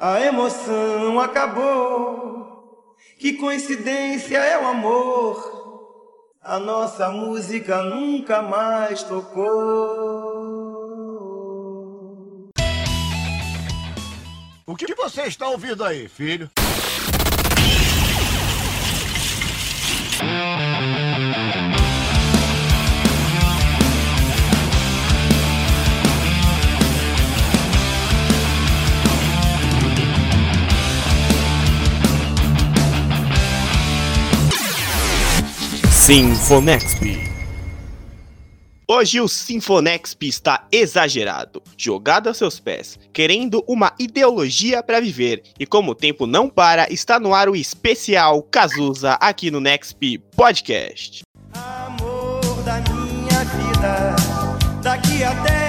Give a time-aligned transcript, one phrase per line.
[0.00, 2.96] A emoção acabou.
[3.18, 6.38] Que coincidência é o amor.
[6.42, 9.50] A nossa música nunca mais tocou.
[14.66, 16.50] O que você está ouvindo aí, filho?
[36.10, 37.20] Sinfonexp.
[38.88, 45.44] Hoje o Sinfonexp está exagerado, jogado aos seus pés, querendo uma ideologia para viver.
[45.56, 50.18] E como o tempo não para, está no ar o especial Cazuza aqui no Nexp
[50.34, 51.22] Podcast.
[51.54, 54.16] Amor da minha vida,
[54.82, 55.59] daqui até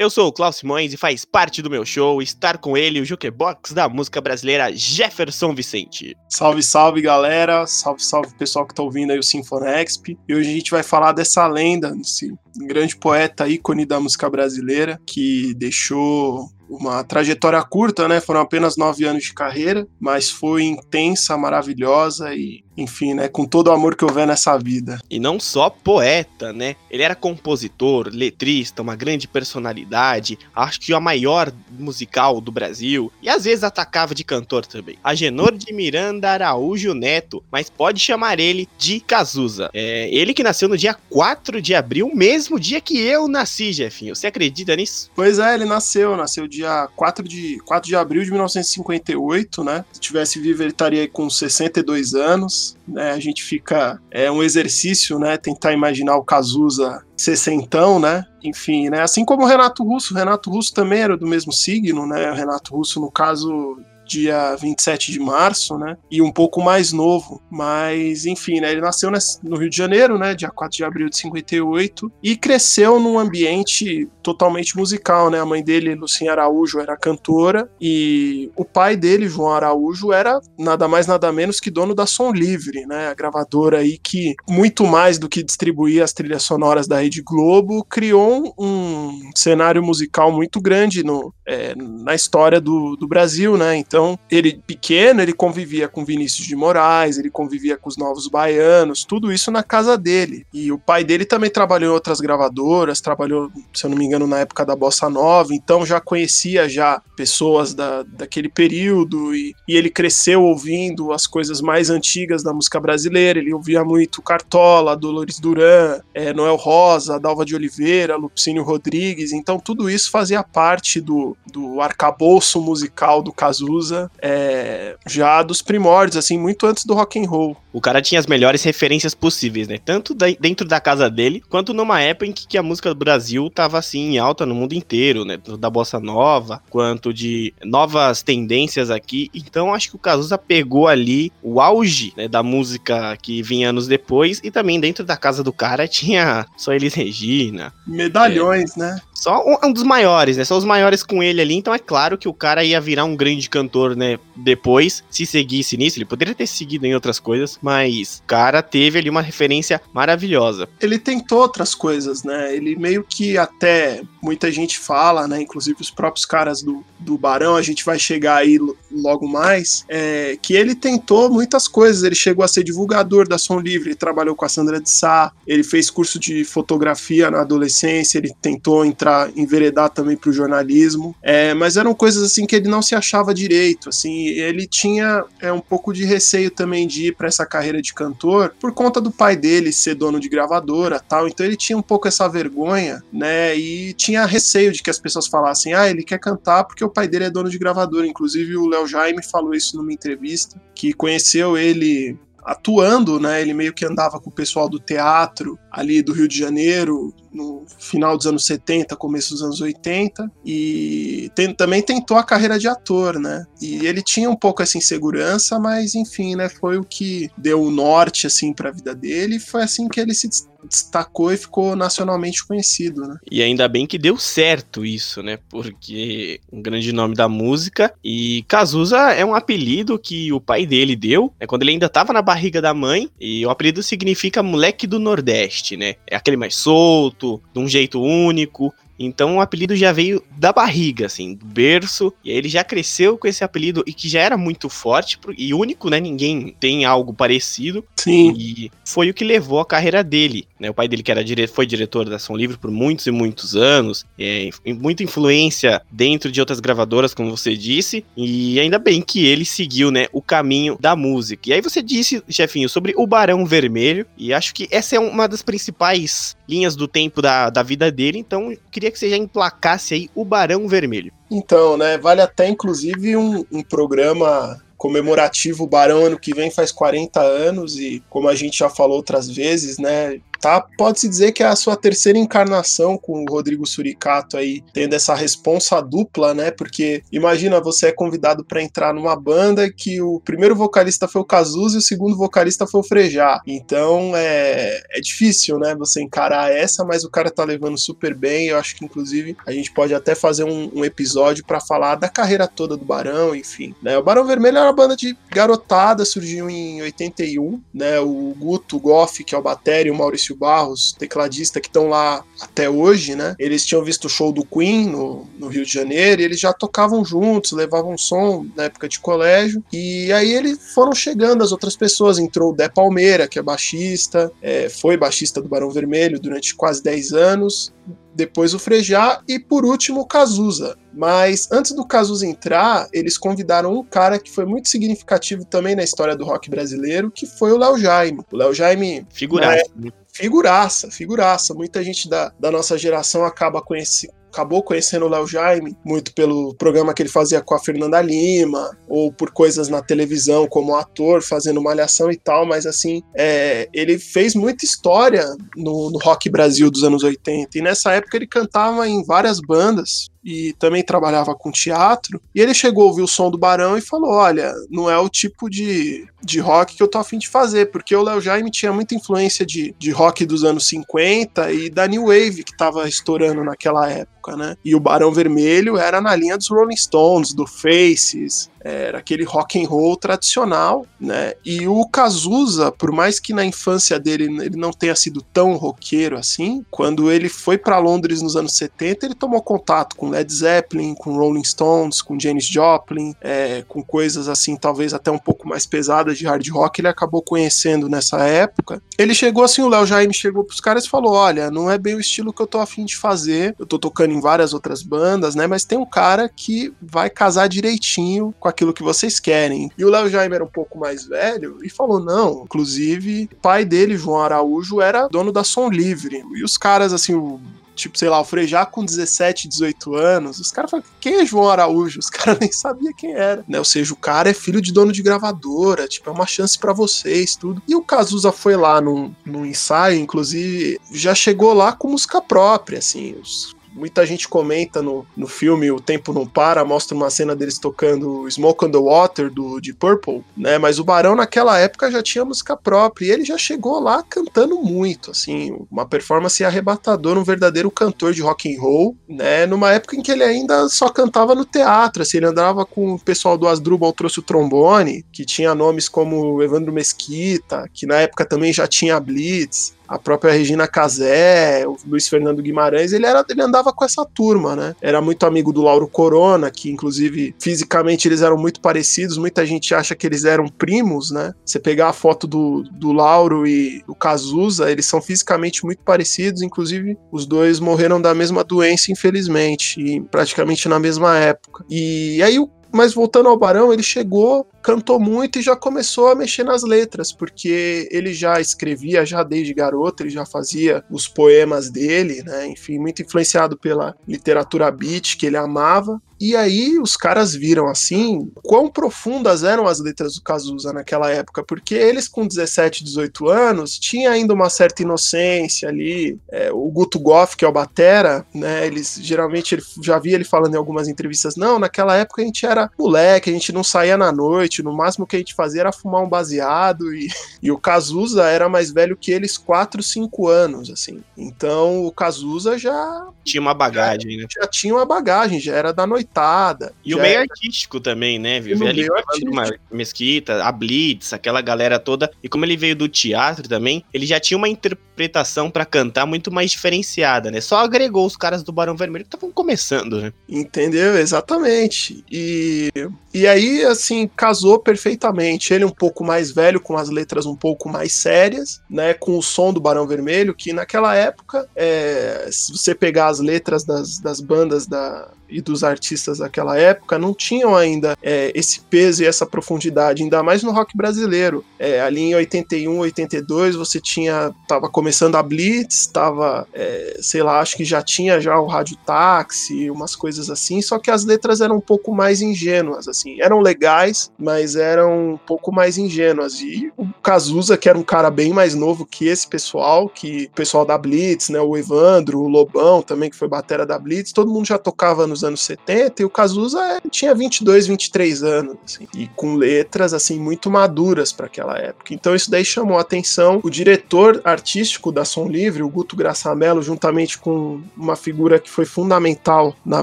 [0.00, 3.04] Eu sou o Klaus Simões e faz parte do meu show estar com ele, o
[3.04, 6.16] jukebox da música brasileira Jefferson Vicente.
[6.26, 10.16] Salve, salve galera, salve, salve pessoal que tá ouvindo aí o Sinfonexp.
[10.26, 12.32] E hoje a gente vai falar dessa lenda, desse
[12.66, 18.20] grande poeta ícone da música brasileira que deixou uma trajetória curta, né?
[18.20, 23.28] Foram apenas nove anos de carreira, mas foi intensa, maravilhosa e, enfim, né?
[23.28, 25.00] Com todo o amor que houver nessa vida.
[25.10, 26.76] E não só poeta, né?
[26.90, 33.28] Ele era compositor, letrista, uma grande personalidade, acho que a maior musical do Brasil, e
[33.28, 34.96] às vezes atacava de cantor também.
[35.02, 39.70] Agenor de Miranda Araújo Neto, mas pode chamar ele de Cazuza.
[39.74, 44.14] É ele que nasceu no dia 4 de abril, mesmo dia que eu nasci, Jefinho.
[44.14, 45.10] Você acredita nisso?
[45.14, 46.59] Pois é, ele nasceu, nasceu dia
[46.96, 49.84] 4 de, 4 de abril de 1958, né?
[49.92, 53.12] Se tivesse vivo, ele estaria com 62 anos, né?
[53.12, 54.00] A gente fica.
[54.10, 55.36] É um exercício, né?
[55.36, 58.26] Tentar imaginar o Cazuza sessentão, né?
[58.42, 59.02] Enfim, né?
[59.02, 60.14] Assim como o Renato Russo.
[60.14, 62.30] O Renato Russo também era do mesmo signo, né?
[62.30, 63.78] O Renato Russo, no caso,
[64.10, 65.96] dia 27 de março, né?
[66.10, 67.40] E um pouco mais novo.
[67.48, 68.72] Mas, enfim, né?
[68.72, 69.10] Ele nasceu
[69.42, 70.34] no Rio de Janeiro, né?
[70.34, 72.10] Dia 4 de abril de 58.
[72.22, 75.40] E cresceu num ambiente totalmente musical, né?
[75.40, 77.70] A mãe dele, Lucinha Araújo, era cantora.
[77.80, 82.32] E o pai dele, João Araújo, era nada mais, nada menos que dono da Som
[82.32, 83.08] Livre, né?
[83.08, 87.84] A gravadora aí que, muito mais do que distribuir as trilhas sonoras da Rede Globo,
[87.84, 93.76] criou um cenário musical muito grande no, é, na história do, do Brasil, né?
[93.76, 99.04] Então, ele pequeno, ele convivia com Vinícius de Moraes, ele convivia com os Novos Baianos,
[99.04, 100.46] tudo isso na casa dele.
[100.54, 104.28] E o pai dele também trabalhou em outras gravadoras, trabalhou, se eu não me engano,
[104.28, 109.76] na época da Bossa Nova, então já conhecia já pessoas da, daquele período e, e
[109.76, 113.40] ele cresceu ouvindo as coisas mais antigas da música brasileira.
[113.40, 119.58] Ele ouvia muito Cartola, Dolores Duran, é, Noel Rosa, Dalva de Oliveira, Lupicínio Rodrigues, então
[119.58, 126.38] tudo isso fazia parte do, do arcabouço musical do Cazuza é, já dos primórdios, assim,
[126.38, 127.56] muito antes do rock and roll.
[127.72, 129.78] O cara tinha as melhores referências possíveis, né?
[129.84, 132.94] Tanto da, dentro da casa dele, quanto numa época em que, que, a música do
[132.94, 135.38] Brasil tava assim em alta no mundo inteiro, né?
[135.58, 139.30] Da bossa nova, quanto de novas tendências aqui.
[139.32, 143.86] Então acho que o Cazuza pegou ali o auge né, da música que vinha anos
[143.86, 147.72] depois e também dentro da casa do cara tinha só Elis Regina.
[147.86, 149.00] Medalhões, é, né?
[149.14, 150.44] Só um, um, dos maiores, né?
[150.44, 151.54] Só os maiores com ele ali.
[151.54, 154.18] Então é claro que o cara ia virar um grande cantor, né?
[154.34, 158.98] Depois, se seguisse nisso, ele poderia ter seguido em outras coisas, mas o cara teve
[158.98, 160.68] ali uma referência maravilhosa.
[160.80, 162.56] Ele tentou outras coisas, né?
[162.56, 165.40] Ele meio que até muita gente fala, né?
[165.42, 168.58] Inclusive os próprios caras do, do Barão, a gente vai chegar aí
[168.90, 172.02] logo mais, é, que ele tentou muitas coisas.
[172.02, 175.32] Ele chegou a ser divulgador da Som Livre, ele trabalhou com a Sandra de Sá,
[175.46, 181.09] ele fez curso de fotografia na adolescência, ele tentou entrar, enveredar também para o jornalismo,
[181.22, 185.52] é, mas eram coisas assim que ele não se achava direito, assim, ele tinha é,
[185.52, 189.10] um pouco de receio também de ir para essa carreira de cantor por conta do
[189.10, 193.56] pai dele ser dono de gravadora tal, então ele tinha um pouco essa vergonha, né,
[193.56, 197.08] e tinha receio de que as pessoas falassem, ah, ele quer cantar porque o pai
[197.08, 201.56] dele é dono de gravadora, inclusive o Léo Jaime falou isso numa entrevista, que conheceu
[201.56, 203.40] ele atuando, né?
[203.40, 207.64] Ele meio que andava com o pessoal do teatro ali do Rio de Janeiro, no
[207.78, 212.68] final dos anos 70, começo dos anos 80, e tem, também tentou a carreira de
[212.68, 213.44] ator, né?
[213.60, 216.48] E ele tinha um pouco essa insegurança, mas enfim, né?
[216.48, 220.14] Foi o que deu o norte, assim, pra vida dele, e foi assim que ele
[220.14, 220.28] se
[220.64, 223.16] destacou e ficou nacionalmente conhecido, né?
[223.30, 225.38] E ainda bem que deu certo isso, né?
[225.48, 230.96] Porque um grande nome da música e Cazuza é um apelido que o pai dele
[230.96, 234.86] deu, é quando ele ainda tava na barriga da mãe, e o apelido significa moleque
[234.86, 235.94] do Nordeste, né?
[236.06, 237.19] É aquele mais solto,
[237.52, 238.72] de um jeito único,
[239.02, 242.12] então o apelido já veio da barriga, assim, do berço.
[242.22, 245.54] E aí ele já cresceu com esse apelido e que já era muito forte e
[245.54, 245.98] único, né?
[245.98, 247.82] Ninguém tem algo parecido.
[247.96, 248.34] Sim.
[248.36, 250.46] E foi o que levou a carreira dele.
[250.58, 250.68] Né?
[250.68, 251.46] O pai dele, que era dire...
[251.46, 256.38] foi diretor da Ação Livre por muitos e muitos anos, é, muita influência dentro de
[256.38, 258.04] outras gravadoras, como você disse.
[258.14, 261.48] E ainda bem que ele seguiu, né, o caminho da música.
[261.48, 264.04] E aí você disse, chefinho, sobre o Barão Vermelho.
[264.18, 268.18] E acho que essa é uma das principais linhas do tempo da, da vida dele.
[268.18, 271.12] Então, queria que você já emplacasse aí o Barão Vermelho.
[271.30, 275.64] Então, né, vale até inclusive um, um programa comemorativo.
[275.64, 279.30] O Barão ano que vem faz 40 anos e, como a gente já falou outras
[279.30, 280.60] vezes, né, tá?
[280.76, 285.14] Pode-se dizer que é a sua terceira encarnação com o Rodrigo Suricato aí, tendo essa
[285.14, 286.50] responsa dupla, né?
[286.50, 291.24] Porque imagina, você é convidado para entrar numa banda que o primeiro vocalista foi o
[291.24, 293.40] Cazuza e o segundo vocalista foi o Frejá.
[293.46, 295.74] Então é, é difícil, né?
[295.76, 298.48] Você encarar essa, mas o cara tá levando super bem.
[298.48, 302.08] Eu acho que, inclusive, a gente pode até fazer um, um episódio para falar da
[302.08, 303.74] carreira toda do Barão, enfim.
[303.82, 303.98] Né?
[303.98, 308.00] O Barão Vermelho era uma banda de garotada, surgiu em 81, né?
[308.00, 312.24] O Guto Goff, que é o batério, o Maurício Maurício Barros, tecladista, que estão lá
[312.40, 313.34] até hoje, né?
[313.38, 316.52] Eles tinham visto o show do Queen no, no Rio de Janeiro e eles já
[316.52, 319.62] tocavam juntos, levavam som na época de colégio.
[319.72, 322.18] E aí eles foram chegando as outras pessoas.
[322.18, 326.82] Entrou o Dé Palmeira, que é baixista, é, foi baixista do Barão Vermelho durante quase
[326.82, 327.72] 10 anos
[328.14, 330.76] depois o Frejá e por último o Cazuza.
[330.92, 335.82] Mas antes do Cazuza entrar, eles convidaram um cara que foi muito significativo também na
[335.84, 338.20] história do rock brasileiro, que foi o Léo Jaime.
[338.30, 339.06] O Léo Jaime.
[339.10, 339.62] Figuraça.
[339.84, 341.54] É, figuraça, figuraça.
[341.54, 346.54] Muita gente da, da nossa geração acaba conhecendo acabou conhecendo o Léo Jaime muito pelo
[346.54, 351.20] programa que ele fazia com a Fernanda Lima, ou por coisas na televisão como ator,
[351.22, 355.26] fazendo malhação e tal, mas assim, é, ele fez muita história
[355.56, 360.08] no, no rock Brasil dos anos 80, e nessa época ele cantava em várias bandas,
[360.24, 362.20] e também trabalhava com teatro.
[362.34, 365.08] E ele chegou a ouvir o som do Barão e falou: Olha, não é o
[365.08, 368.72] tipo de, de rock que eu tô afim de fazer, porque o Léo Jaime tinha
[368.72, 373.42] muita influência de, de rock dos anos 50 e da New Wave que tava estourando
[373.42, 374.56] naquela época, né?
[374.64, 379.62] E o Barão Vermelho era na linha dos Rolling Stones, do Faces, era aquele rock
[379.62, 381.32] and roll tradicional, né?
[381.44, 386.16] E o Cazuza, por mais que na infância dele ele não tenha sido tão roqueiro
[386.16, 390.94] assim, quando ele foi para Londres nos anos 70, ele tomou contato com Led Zeppelin,
[390.94, 395.66] com Rolling Stones, com Janis Joplin, é, com coisas assim, talvez até um pouco mais
[395.66, 398.82] pesadas de hard rock, ele acabou conhecendo nessa época.
[398.98, 401.94] Ele chegou assim, o Léo Jaime chegou pros caras e falou: Olha, não é bem
[401.94, 403.54] o estilo que eu tô afim de fazer.
[403.58, 405.46] Eu tô tocando em várias outras bandas, né?
[405.46, 409.70] Mas tem um cara que vai casar direitinho com aquilo que vocês querem.
[409.76, 413.64] E o Léo Jaime era um pouco mais velho e falou: não, inclusive, o pai
[413.64, 416.22] dele, João Araújo, era dono da Som Livre.
[416.34, 417.40] E os caras, assim, o
[417.80, 421.48] tipo, sei lá, o Frejá com 17, 18 anos, os caras falam, quem é João
[421.48, 421.98] Araújo?
[421.98, 423.58] Os caras nem sabiam quem era, né?
[423.58, 426.72] Ou seja, o cara é filho de dono de gravadora, tipo, é uma chance para
[426.72, 427.62] vocês, tudo.
[427.66, 432.78] E o Cazuza foi lá num, num ensaio, inclusive, já chegou lá com música própria,
[432.78, 437.34] assim, os Muita gente comenta no, no filme O Tempo Não Para, mostra uma cena
[437.36, 440.58] deles tocando Smoke on the Water do de Purple, né?
[440.58, 444.56] Mas o Barão naquela época já tinha música própria e ele já chegou lá cantando
[444.60, 449.46] muito, assim, uma performance arrebatadora, um verdadeiro cantor de rock and roll, né?
[449.46, 452.98] Numa época em que ele ainda só cantava no teatro, assim, ele andava com o
[452.98, 458.24] pessoal do Asdrubal trouxe o trombone, que tinha nomes como Evandro Mesquita, que na época
[458.24, 463.42] também já tinha Blitz, a própria Regina Casé, o Luiz Fernando Guimarães, ele, era, ele
[463.42, 464.76] andava com essa turma, né?
[464.80, 469.74] Era muito amigo do Lauro Corona, que inclusive fisicamente eles eram muito parecidos, muita gente
[469.74, 471.34] acha que eles eram primos, né?
[471.44, 476.40] Você pegar a foto do, do Lauro e do Cazuza, eles são fisicamente muito parecidos,
[476.40, 481.64] inclusive os dois morreram da mesma doença, infelizmente, e praticamente na mesma época.
[481.68, 486.14] E aí o mas voltando ao Barão, ele chegou cantou muito e já começou a
[486.14, 491.70] mexer nas letras, porque ele já escrevia já desde garoto, ele já fazia os poemas
[491.70, 492.46] dele, né?
[492.46, 496.00] Enfim, muito influenciado pela literatura beat que ele amava.
[496.20, 501.42] E aí os caras viram assim quão profundas eram as letras do Cazuza naquela época,
[501.42, 506.18] porque eles com 17, 18 anos tinha ainda uma certa inocência ali.
[506.30, 508.66] É, o Guto Goff, que é o batera, né?
[508.66, 512.44] Eles geralmente ele, já via ele falando em algumas entrevistas, não, naquela época a gente
[512.44, 515.72] era moleque, a gente não saía na noite, no máximo que a gente fazia era
[515.72, 517.08] fumar um baseado e,
[517.42, 521.02] e o Cazuza era mais velho que eles 4, 5 anos, assim.
[521.16, 524.26] Então o Cazuza já tinha uma bagagem, já, né?
[524.42, 526.72] Já tinha uma bagagem, já era da noite noitada.
[526.84, 527.22] E o meio era...
[527.22, 528.40] artístico também, né?
[528.40, 528.88] Viver ali
[529.28, 532.10] uma mesquita, a Blitz, aquela galera toda.
[532.22, 536.32] E como ele veio do teatro também, ele já tinha uma interpretação para cantar muito
[536.32, 537.40] mais diferenciada, né?
[537.40, 540.12] Só agregou os caras do Barão Vermelho que estavam começando, né?
[540.28, 540.96] Entendeu?
[540.98, 542.04] Exatamente.
[542.10, 542.70] E,
[543.12, 544.10] e aí, assim,
[544.40, 545.52] casou perfeitamente.
[545.52, 548.94] Ele um pouco mais velho, com as letras um pouco mais sérias, né?
[548.94, 553.64] Com o som do Barão Vermelho, que naquela época, é, se você pegar as letras
[553.64, 559.02] das, das bandas da, e dos artistas daquela época não tinham ainda é, esse peso
[559.02, 561.44] e essa profundidade, ainda mais no rock brasileiro.
[561.58, 564.32] É, ali em 81, 82, você tinha.
[564.48, 568.76] tava começando a Blitz, tava, é, sei lá, acho que já tinha já o Rádio
[568.84, 573.20] Táxi, umas coisas assim, só que as letras eram um pouco mais ingênuas, assim.
[573.20, 576.40] Eram legais, mas eram um pouco mais ingênuas.
[576.40, 580.34] E o Cazuza, que era um cara bem mais novo que esse pessoal, que o
[580.34, 584.30] pessoal da Blitz, né, o Evandro, o Lobão também, que foi batera da Blitz, todo
[584.30, 588.86] mundo já tocava nos anos 70 e o Cazuza é, tinha 22, 23 anos, assim,
[588.94, 591.94] e com letras assim muito maduras para aquela época.
[591.94, 593.40] Então isso daí chamou a atenção.
[593.42, 598.64] O diretor artístico da Som Livre, o Guto Graçamelo, juntamente com uma figura que foi
[598.64, 599.82] fundamental na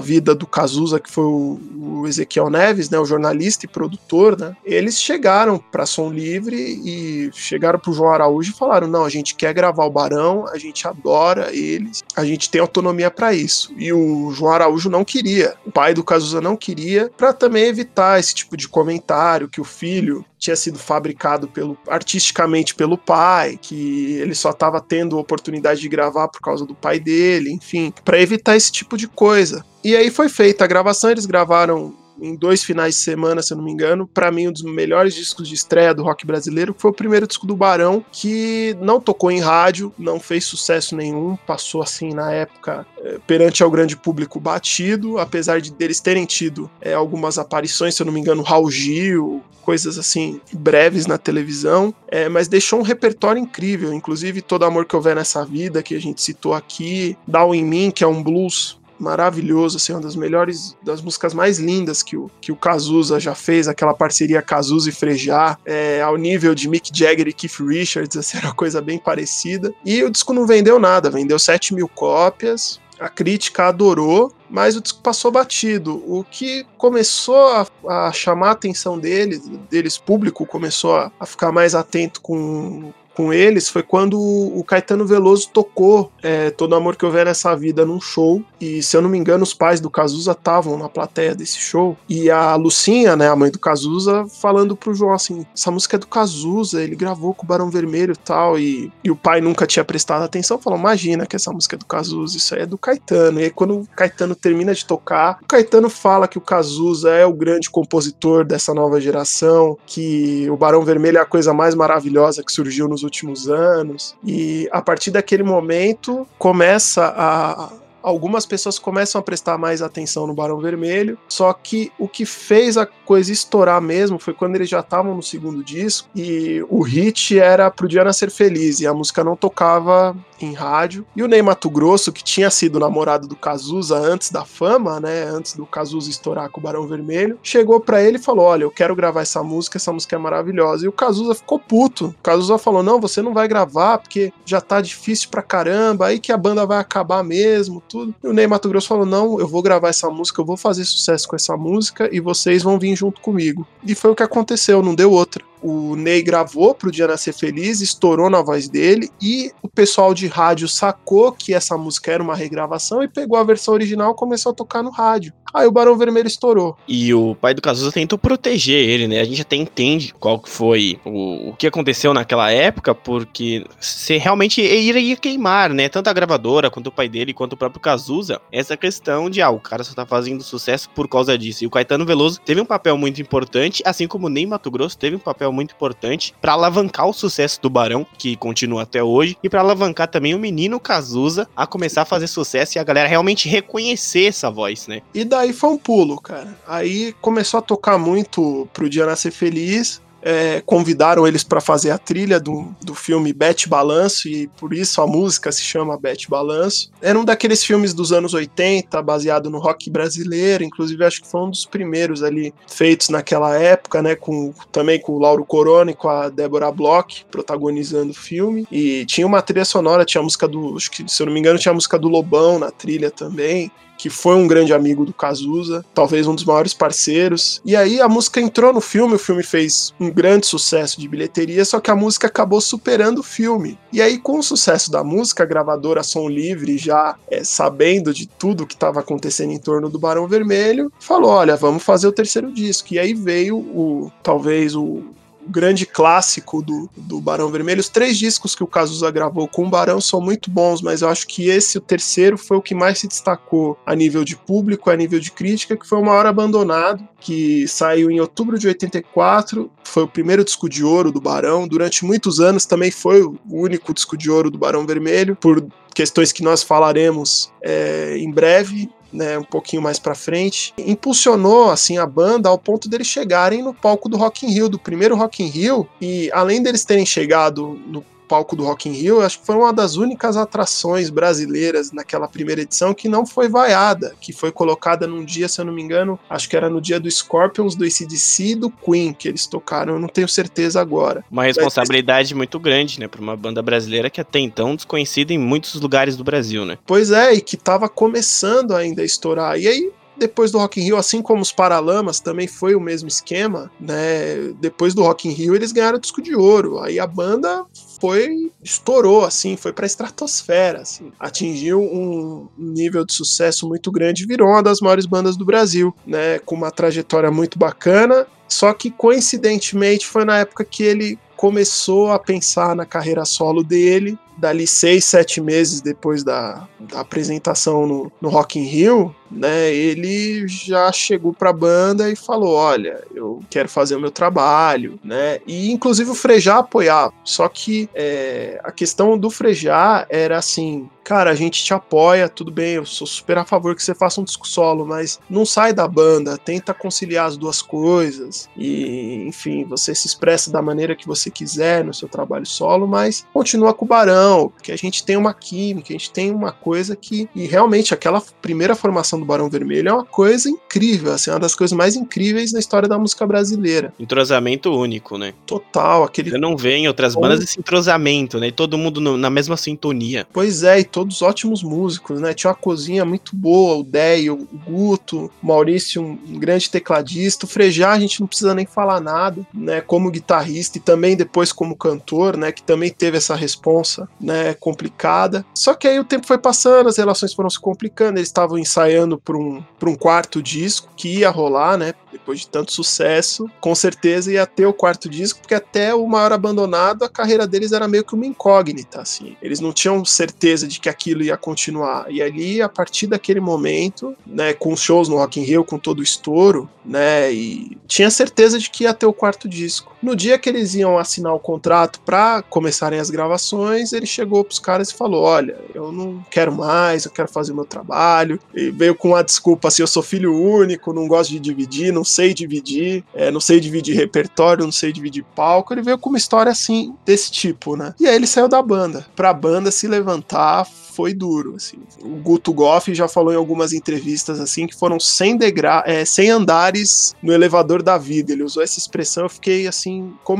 [0.00, 4.56] vida do Cazuza, que foi o, o Ezequiel Neves, né, o jornalista e produtor, né,
[4.64, 9.08] eles chegaram para Som Livre e chegaram para o João Araújo e falaram: não, a
[9.08, 13.72] gente quer gravar o Barão, a gente adora eles, a gente tem autonomia para isso.
[13.76, 15.27] E o João Araújo não queria,
[15.66, 19.64] o pai do Cazuza não queria, para também evitar esse tipo de comentário que o
[19.64, 25.88] filho tinha sido fabricado pelo, artisticamente pelo pai, que ele só estava tendo oportunidade de
[25.88, 29.64] gravar por causa do pai dele, enfim, para evitar esse tipo de coisa.
[29.82, 33.56] E aí foi feita a gravação, eles gravaram em dois finais de semana, se eu
[33.56, 34.06] não me engano.
[34.06, 37.46] Para mim, um dos melhores discos de estreia do rock brasileiro foi o primeiro disco
[37.46, 42.86] do Barão, que não tocou em rádio, não fez sucesso nenhum, passou assim na época
[42.98, 48.02] é, perante ao grande público batido, apesar de deles terem tido é, algumas aparições, se
[48.02, 52.82] eu não me engano, Raul Gil, coisas assim breves na televisão, é, mas deixou um
[52.82, 57.54] repertório incrível, inclusive Todo Amor Que Houver Nessa Vida, que a gente citou aqui, Down
[57.54, 62.02] in Mim, que é um blues maravilhoso, assim, uma das melhores, das músicas mais lindas
[62.02, 66.54] que o, que o Cazuza já fez, aquela parceria Cazuza e Frejá, é, ao nível
[66.54, 69.72] de Mick Jagger e Keith Richards, assim, era uma coisa bem parecida.
[69.84, 74.80] E o disco não vendeu nada, vendeu 7 mil cópias, a crítica adorou, mas o
[74.80, 76.02] disco passou batido.
[76.06, 81.52] O que começou a, a chamar a atenção deles, deles, público, começou a, a, ficar
[81.52, 87.04] mais atento com, com eles foi quando o Caetano Veloso tocou é, Todo Amor Que
[87.04, 88.40] Houver Nessa Vida num show.
[88.60, 91.96] E se eu não me engano, os pais do Cazuza estavam na plateia desse show.
[92.08, 95.98] E a Lucinha, né, a mãe do Cazuza, falando pro João assim: essa música é
[95.98, 98.56] do Cazuza, ele gravou com o Barão Vermelho e tal.
[98.56, 101.86] E, e o pai nunca tinha prestado atenção, falou: imagina que essa música é do
[101.86, 103.40] Cazuza, isso aí é do Caetano.
[103.40, 107.26] E aí, quando o Caetano termina de tocar, o Caetano fala que o Cazuza é
[107.26, 112.44] o grande compositor dessa nova geração, que o Barão Vermelho é a coisa mais maravilhosa
[112.44, 114.14] que surgiu nos últimos anos.
[114.24, 117.70] E a partir daquele momento começa a
[118.02, 122.76] algumas pessoas começam a prestar mais atenção no Barão Vermelho, só que o que fez
[122.76, 127.38] a coisa estourar mesmo foi quando eles já estavam no segundo disco e o hit
[127.38, 131.06] era Pro Diana Ser Feliz e a música não tocava em rádio.
[131.16, 135.24] E o Ney Mato Grosso, que tinha sido namorado do Cazuza antes da fama, né,
[135.24, 138.70] antes do Cazuza estourar com o Barão Vermelho, chegou para ele e falou: "Olha, eu
[138.70, 140.84] quero gravar essa música, essa música é maravilhosa".
[140.84, 142.06] E o Cazuza ficou puto.
[142.06, 146.18] O Cazuza falou: "Não, você não vai gravar porque já tá difícil pra caramba, aí
[146.18, 148.14] que a banda vai acabar mesmo, tudo".
[148.22, 150.84] E o Ney Mato Grosso falou: "Não, eu vou gravar essa música, eu vou fazer
[150.84, 153.66] sucesso com essa música e vocês vão vir junto comigo".
[153.84, 155.44] E foi o que aconteceu, não deu outra.
[155.62, 160.26] O Ney gravou pro Dia Nascer Feliz, estourou na voz dele e o pessoal de
[160.26, 164.52] rádio sacou que essa música era uma regravação e pegou a versão original e começou
[164.52, 165.32] a tocar no rádio.
[165.52, 166.76] Aí o Barão Vermelho estourou.
[166.86, 169.20] E o pai do Cazuza tentou proteger ele, né?
[169.20, 174.18] A gente até entende qual que foi o, o que aconteceu naquela época, porque se
[174.18, 175.88] realmente iria queimar, né?
[175.88, 179.50] Tanto a gravadora, quanto o pai dele, quanto o próprio Cazuza, essa questão de, ah,
[179.50, 181.64] o cara só tá fazendo sucesso por causa disso.
[181.64, 184.98] E o Caetano Veloso teve um papel muito importante, assim como o Ney Mato Grosso
[184.98, 189.36] teve um papel muito importante para alavancar o sucesso do Barão, que continua até hoje,
[189.42, 193.08] e para alavancar também o menino Cazuza a começar a fazer sucesso e a galera
[193.08, 195.02] realmente reconhecer essa voz, né?
[195.14, 196.56] E daí foi um pulo, cara.
[196.66, 200.00] Aí começou a tocar muito pro Dia Nascer Feliz.
[200.20, 205.00] É, convidaram eles para fazer a trilha do, do filme Bete Balanço, e por isso
[205.00, 206.90] a música se chama Bete Balanço.
[207.00, 211.40] Era um daqueles filmes dos anos 80, baseado no rock brasileiro, inclusive acho que foi
[211.42, 214.14] um dos primeiros ali feitos naquela época, né?
[214.14, 218.66] Com, também com o Lauro Corona e com a Débora Bloch protagonizando o filme.
[218.70, 220.76] E tinha uma trilha sonora, tinha a música do.
[220.76, 223.70] Acho que, se eu não me engano, tinha a música do Lobão na trilha também
[223.98, 227.60] que foi um grande amigo do Cazuza, talvez um dos maiores parceiros.
[227.64, 231.64] E aí a música entrou no filme, o filme fez um grande sucesso de bilheteria,
[231.64, 233.76] só que a música acabou superando o filme.
[233.92, 238.26] E aí, com o sucesso da música, a gravadora Som Livre, já é, sabendo de
[238.26, 242.52] tudo que estava acontecendo em torno do Barão Vermelho, falou: olha, vamos fazer o terceiro
[242.52, 242.94] disco.
[242.94, 245.02] E aí veio o talvez o
[245.48, 247.80] grande clássico do, do Barão Vermelho.
[247.80, 251.08] Os três discos que o Cazuza gravou com o Barão são muito bons, mas eu
[251.08, 254.90] acho que esse, o terceiro, foi o que mais se destacou a nível de público,
[254.90, 259.70] a nível de crítica, que foi Uma Hora Abandonado, que saiu em outubro de 84,
[259.82, 261.66] foi o primeiro disco de ouro do Barão.
[261.66, 266.30] Durante muitos anos também foi o único disco de ouro do Barão Vermelho, por questões
[266.30, 272.06] que nós falaremos é, em breve né, um pouquinho mais para frente, impulsionou assim a
[272.06, 275.46] banda ao ponto deles chegarem no palco do Rock in Rio, do primeiro Rock in
[275.46, 279.56] Rio, e além deles terem chegado no palco do Rock in Rio, acho que foi
[279.56, 285.06] uma das únicas atrações brasileiras naquela primeira edição que não foi vaiada, que foi colocada
[285.06, 287.84] num dia, se eu não me engano, acho que era no dia do Scorpions, do
[287.84, 291.24] ACDC e do Queen que eles tocaram, eu não tenho certeza agora.
[291.30, 292.38] Uma responsabilidade Mas...
[292.38, 296.22] muito grande, né, para uma banda brasileira que até então desconhecida em muitos lugares do
[296.22, 296.78] Brasil, né?
[296.86, 299.58] Pois é, e que tava começando ainda a estourar.
[299.58, 303.08] E aí depois do Rock in Rio, assim como os Paralamas, também foi o mesmo
[303.08, 304.52] esquema, né?
[304.60, 306.80] Depois do Rock in Rio, eles ganharam disco de ouro.
[306.80, 307.64] Aí a banda
[308.00, 311.12] foi estourou assim, foi para a estratosfera, assim.
[311.18, 316.38] Atingiu um nível de sucesso muito grande, virou uma das maiores bandas do Brasil, né?
[316.40, 318.26] Com uma trajetória muito bacana.
[318.48, 324.18] Só que coincidentemente foi na época que ele começou a pensar na carreira solo dele
[324.38, 330.46] dali seis, sete meses depois da, da apresentação no, no Rock in Rio, né, ele
[330.48, 335.40] já chegou para a banda e falou, olha, eu quero fazer o meu trabalho, né,
[335.46, 341.30] e inclusive o Frejá apoiava, só que é, a questão do Frejá era assim, cara,
[341.30, 344.24] a gente te apoia, tudo bem, eu sou super a favor que você faça um
[344.24, 349.94] disco solo, mas não sai da banda, tenta conciliar as duas coisas, e enfim, você
[349.94, 353.88] se expressa da maneira que você quiser no seu trabalho solo, mas continua com o
[353.88, 357.28] Barão, porque a gente tem uma química, a gente tem uma coisa que.
[357.34, 361.54] E realmente, aquela primeira formação do Barão Vermelho é uma coisa incrível, assim, uma das
[361.54, 363.92] coisas mais incríveis na história da música brasileira.
[363.98, 365.34] Entrosamento único, né?
[365.46, 366.30] Total, aquele.
[366.30, 368.48] Você não vê em outras bandas esse entrosamento, né?
[368.48, 370.26] E todo mundo no, na mesma sintonia.
[370.32, 372.34] Pois é, e todos ótimos músicos, né?
[372.34, 377.46] Tinha uma cozinha muito boa, o Deio, o Guto, o Maurício, um grande tecladista.
[377.46, 379.80] O Frejá, a gente não precisa nem falar nada, né?
[379.80, 382.52] Como guitarrista e também depois como cantor, né?
[382.52, 385.44] Que também teve essa responsa né, complicada.
[385.54, 389.18] Só que aí o tempo foi passando, as relações foram se complicando, eles estavam ensaiando
[389.18, 391.94] para um, um quarto disco que ia rolar, né?
[392.12, 396.32] Depois de tanto sucesso, com certeza ia ter o quarto disco, porque até o Maior
[396.32, 399.36] Abandonado, a carreira deles era meio que uma incógnita, assim.
[399.42, 402.06] Eles não tinham certeza de que aquilo ia continuar.
[402.10, 405.78] E ali, a partir daquele momento, né, com os shows no Rock in Rio, com
[405.78, 409.96] todo o estouro, né, e tinha certeza de que ia ter o quarto disco.
[410.02, 414.58] No dia que eles iam assinar o contrato para começarem as gravações, ele chegou pros
[414.58, 418.38] caras e falou: Olha, eu não quero mais, eu quero fazer o meu trabalho.
[418.54, 422.04] E veio com a desculpa assim: eu sou filho único, não gosto de dividir, não
[422.08, 425.72] sei dividir, é, não sei dividir repertório, não sei dividir palco.
[425.72, 427.94] Ele veio com uma história assim, desse tipo, né?
[428.00, 430.66] E aí ele saiu da banda, pra banda se levantar
[430.98, 431.78] foi duro, assim.
[432.02, 436.30] O Guto Goff já falou em algumas entrevistas, assim, que foram 100, degra é, 100
[436.30, 438.32] andares no elevador da vida.
[438.32, 440.36] Ele usou essa expressão, eu fiquei, assim, ficou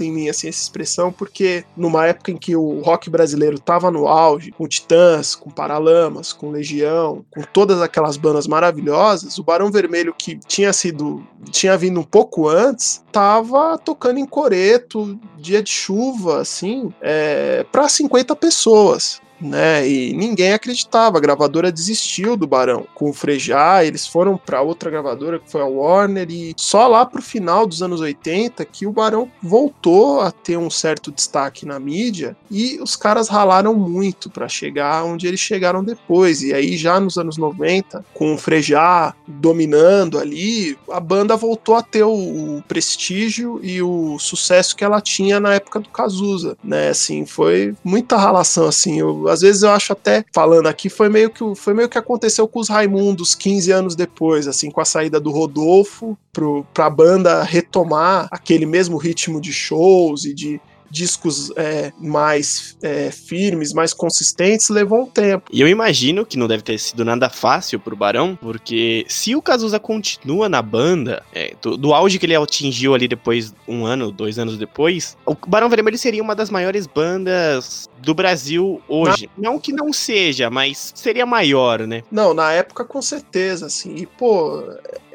[0.00, 4.08] em mim, assim, essa expressão, porque numa época em que o rock brasileiro tava no
[4.08, 10.14] auge, com Titãs, com Paralamas, com Legião, com todas aquelas bandas maravilhosas, o Barão Vermelho,
[10.16, 16.40] que tinha sido, tinha vindo um pouco antes, tava tocando em coreto, dia de chuva,
[16.40, 19.88] assim, é, para 50 pessoas né?
[19.88, 21.18] E ninguém acreditava.
[21.18, 22.86] A gravadora desistiu do Barão.
[22.94, 27.04] Com o Frejá, eles foram para outra gravadora que foi a Warner e só lá
[27.04, 31.78] pro final dos anos 80 que o Barão voltou a ter um certo destaque na
[31.78, 36.42] mídia e os caras ralaram muito para chegar onde eles chegaram depois.
[36.42, 41.82] E aí já nos anos 90, com o Frejá dominando ali, a banda voltou a
[41.82, 46.88] ter o, prestígio e o sucesso que ela tinha na época do Cazuza, né?
[46.88, 48.98] Assim, foi muita ralação assim.
[48.98, 52.46] Eu, às vezes eu acho até, falando aqui, foi meio que foi meio que aconteceu
[52.46, 57.42] com os Raimundos 15 anos depois, assim, com a saída do Rodolfo pro, pra banda
[57.42, 60.60] retomar aquele mesmo ritmo de shows e de
[60.90, 65.50] discos é, mais é, firmes, mais consistentes, levou um tempo.
[65.52, 69.42] E eu imagino que não deve ter sido nada fácil pro Barão, porque se o
[69.42, 74.10] Cazuza continua na banda, é, do, do, auge que ele atingiu ali depois, um ano,
[74.10, 79.28] dois anos depois, o Barão Vermelho seria uma das maiores bandas do Brasil hoje.
[79.36, 79.50] Na...
[79.50, 82.02] Não que não seja, mas seria maior, né?
[82.10, 83.94] Não, na época com certeza, assim.
[83.96, 84.62] E, pô,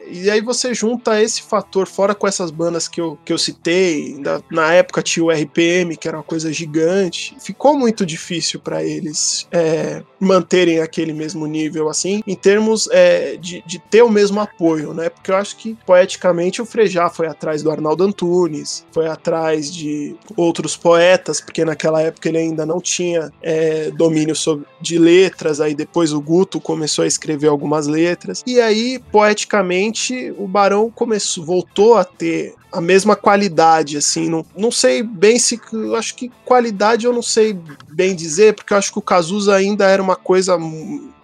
[0.10, 4.22] e aí você junta esse fator, fora com essas bandas que eu, que eu citei,
[4.52, 9.48] na época tinha o RPM, que era uma coisa gigante, ficou muito difícil para eles
[9.52, 14.94] é, manterem aquele mesmo nível, assim, em termos é, de, de ter o mesmo apoio,
[14.94, 15.10] né?
[15.10, 20.16] Porque eu acho que, poeticamente, o Frejá foi atrás do Arnaldo Antunes, foi atrás de
[20.36, 25.76] outros poetas, porque naquela época ele ainda não tinha é, domínio sobre, de letras, aí
[25.76, 31.46] depois o Guto começou a escrever algumas letras, e aí, poeticamente, repente o Barão começou,
[31.46, 35.62] voltou a ter a mesma qualidade, assim, não, não sei bem se,
[35.96, 37.58] acho que qualidade eu não sei
[37.92, 40.58] bem dizer, porque eu acho que o Cazuza ainda era uma coisa,